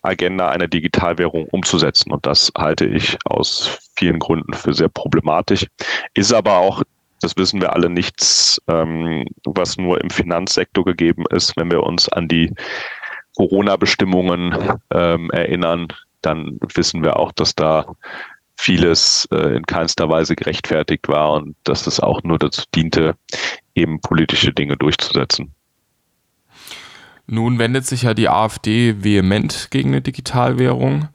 Agenda 0.00 0.48
einer 0.48 0.68
Digitalwährung 0.68 1.46
umzusetzen. 1.46 2.10
Und 2.10 2.24
das 2.24 2.50
halte 2.56 2.86
ich 2.86 3.18
aus 3.24 3.78
vielen 3.96 4.18
Gründen 4.18 4.54
für 4.54 4.72
sehr 4.72 4.88
problematisch. 4.88 5.66
Ist 6.14 6.32
aber 6.32 6.58
auch 6.58 6.82
das 7.20 7.36
wissen 7.36 7.60
wir 7.60 7.72
alle 7.72 7.90
nichts, 7.90 8.60
ähm, 8.68 9.26
was 9.44 9.76
nur 9.76 10.00
im 10.02 10.10
Finanzsektor 10.10 10.84
gegeben 10.84 11.24
ist. 11.30 11.56
Wenn 11.56 11.70
wir 11.70 11.82
uns 11.82 12.08
an 12.08 12.28
die 12.28 12.52
Corona-Bestimmungen 13.36 14.78
ähm, 14.90 15.30
erinnern, 15.30 15.88
dann 16.22 16.58
wissen 16.74 17.02
wir 17.02 17.18
auch, 17.18 17.32
dass 17.32 17.54
da 17.54 17.86
vieles 18.56 19.28
äh, 19.32 19.56
in 19.56 19.64
keinster 19.64 20.08
Weise 20.08 20.34
gerechtfertigt 20.34 21.08
war 21.08 21.32
und 21.32 21.56
dass 21.64 21.86
es 21.86 22.00
auch 22.00 22.22
nur 22.22 22.38
dazu 22.38 22.62
diente, 22.74 23.14
eben 23.74 24.00
politische 24.00 24.52
Dinge 24.52 24.76
durchzusetzen. 24.76 25.55
Nun 27.26 27.58
wendet 27.58 27.84
sich 27.86 28.02
ja 28.02 28.14
die 28.14 28.28
AfD 28.28 29.02
vehement 29.02 29.68
gegen 29.70 29.90
eine 29.90 30.00
Digitalwährung. 30.00 31.08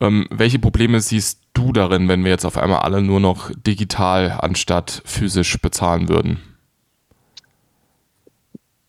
Ähm, 0.00 0.26
welche 0.30 0.58
Probleme 0.58 1.00
siehst 1.00 1.42
du 1.54 1.72
darin, 1.72 2.08
wenn 2.08 2.24
wir 2.24 2.30
jetzt 2.30 2.44
auf 2.44 2.58
einmal 2.58 2.80
alle 2.80 3.02
nur 3.02 3.20
noch 3.20 3.50
digital 3.56 4.38
anstatt 4.40 5.02
physisch 5.06 5.58
bezahlen 5.60 6.08
würden? 6.08 6.40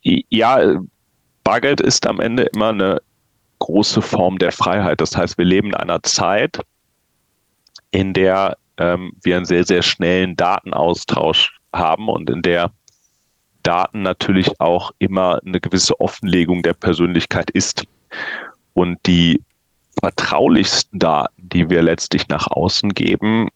Ja, 0.01 0.81
Bargeld 1.43 1.81
ist 1.81 2.05
am 2.05 2.19
Ende 2.19 2.43
immer 2.43 2.69
eine 2.69 3.01
große 3.59 4.01
Form 4.01 4.37
der 4.37 4.51
Freiheit. 4.51 5.01
Das 5.01 5.15
heißt, 5.15 5.37
wir 5.37 5.45
leben 5.45 5.69
in 5.69 5.75
einer 5.75 6.03
Zeit, 6.03 6.59
in 7.91 8.13
der 8.13 8.57
ähm, 8.77 9.13
wir 9.23 9.37
einen 9.37 9.45
sehr, 9.45 9.63
sehr 9.63 9.81
schnellen 9.81 10.35
Datenaustausch 10.35 11.57
haben 11.73 12.09
und 12.09 12.29
in 12.29 12.41
der 12.41 12.71
Daten 13.67 14.01
natürlich 14.01 14.61
auch 14.61 14.91
immer 14.97 15.41
eine 15.45 15.59
gewisse 15.59 15.99
Offenlegung 15.99 16.63
der 16.63 16.73
Persönlichkeit 16.73 17.51
ist. 17.51 17.83
Und 18.73 18.97
die 19.05 19.41
vertraulichsten 19.99 20.99
Daten, 20.99 21.33
die 21.37 21.69
wir 21.69 21.81
letztlich 21.81 22.29
nach 22.29 22.47
außen 22.47 22.93
geben, 22.93 23.49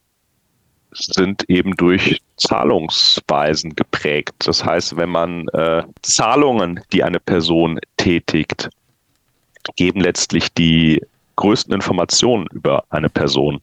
sind 0.90 1.48
eben 1.48 1.74
durch 1.76 2.20
Zahlungsweisen 2.36 3.74
geprägt. 3.74 4.34
Das 4.40 4.62
heißt, 4.62 4.96
wenn 4.98 5.08
man 5.08 5.48
äh, 5.48 5.82
Zahlungen, 6.02 6.80
die 6.92 7.02
eine 7.02 7.18
Person 7.18 7.80
tätigt, 7.96 8.68
geben 9.76 10.00
letztlich 10.00 10.52
die 10.52 11.00
größten 11.36 11.72
Informationen 11.72 12.46
über 12.52 12.84
eine 12.90 13.08
Person. 13.08 13.62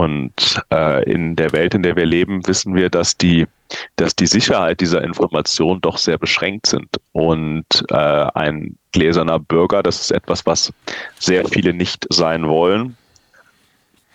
Und 0.00 0.62
äh, 0.72 1.04
in 1.12 1.36
der 1.36 1.52
Welt, 1.52 1.74
in 1.74 1.82
der 1.82 1.94
wir 1.94 2.06
leben, 2.06 2.46
wissen 2.46 2.74
wir, 2.74 2.88
dass 2.88 3.18
die, 3.18 3.46
dass 3.96 4.16
die 4.16 4.26
Sicherheit 4.26 4.80
dieser 4.80 5.04
Information 5.04 5.78
doch 5.82 5.98
sehr 5.98 6.16
beschränkt 6.16 6.64
sind. 6.64 6.88
Und 7.12 7.66
äh, 7.90 7.94
ein 7.94 8.78
gläserner 8.92 9.38
Bürger, 9.38 9.82
das 9.82 10.00
ist 10.00 10.10
etwas, 10.10 10.46
was 10.46 10.72
sehr 11.18 11.44
viele 11.44 11.74
nicht 11.74 12.06
sein 12.08 12.48
wollen. 12.48 12.96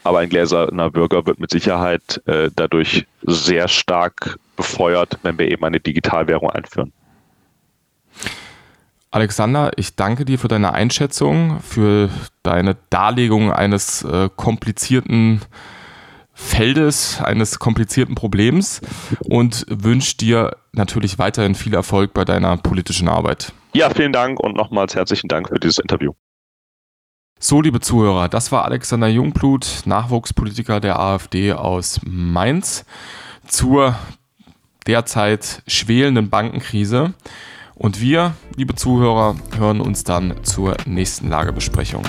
Aber 0.04 0.18
ein 0.18 0.30
gläserner 0.30 0.90
Bürger 0.90 1.24
wird 1.28 1.40
mit 1.40 1.52
Sicherheit 1.52 2.20
äh, 2.26 2.50
dadurch 2.56 3.06
sehr 3.22 3.68
stark 3.68 4.40
befeuert, 4.56 5.20
wenn 5.22 5.38
wir 5.38 5.52
eben 5.52 5.66
eine 5.66 5.80
Digitalwährung 5.80 6.50
einführen. 6.50 6.92
Alexander, 9.16 9.72
ich 9.78 9.96
danke 9.96 10.26
dir 10.26 10.38
für 10.38 10.50
deine 10.50 10.74
Einschätzung, 10.74 11.62
für 11.62 12.10
deine 12.44 12.76
Darlegung 12.90 13.50
eines 13.50 14.04
äh, 14.04 14.30
komplizierten 14.36 15.40
Feldes, 16.34 17.22
eines 17.22 17.58
komplizierten 17.58 18.16
Problems 18.16 18.82
und 19.22 19.66
wünsche 19.70 20.18
dir 20.18 20.58
natürlich 20.74 21.18
weiterhin 21.18 21.56
viel 21.56 21.74
Erfolg 21.76 22.14
bei 22.14 22.26
deiner 22.26 22.58
politischen 22.58 23.08
Arbeit. 23.08 23.54
Ja, 23.74 23.90
vielen 23.90 24.12
Dank 24.12 24.38
und 24.42 24.58
nochmals 24.58 24.96
herzlichen 24.96 25.30
Dank 25.30 25.48
für 25.48 25.62
dieses 25.62 25.78
Interview. 25.78 26.12
So, 27.40 27.62
liebe 27.62 27.80
Zuhörer, 27.80 28.28
das 28.28 28.52
war 28.52 28.66
Alexander 28.66 29.08
Jungblut, 29.08 29.84
Nachwuchspolitiker 29.86 30.82
der 30.82 31.00
AfD 31.00 31.54
aus 31.54 32.02
Mainz, 32.04 32.84
zur 33.48 33.96
derzeit 34.88 35.64
schwelenden 35.68 36.30
Bankenkrise. 36.30 37.14
Und 37.76 38.00
wir, 38.00 38.34
liebe 38.56 38.74
Zuhörer, 38.76 39.36
hören 39.58 39.82
uns 39.82 40.04
dann 40.06 40.44
zur 40.44 40.78
nächsten 40.86 41.30
Lagebesprechung. 41.30 42.04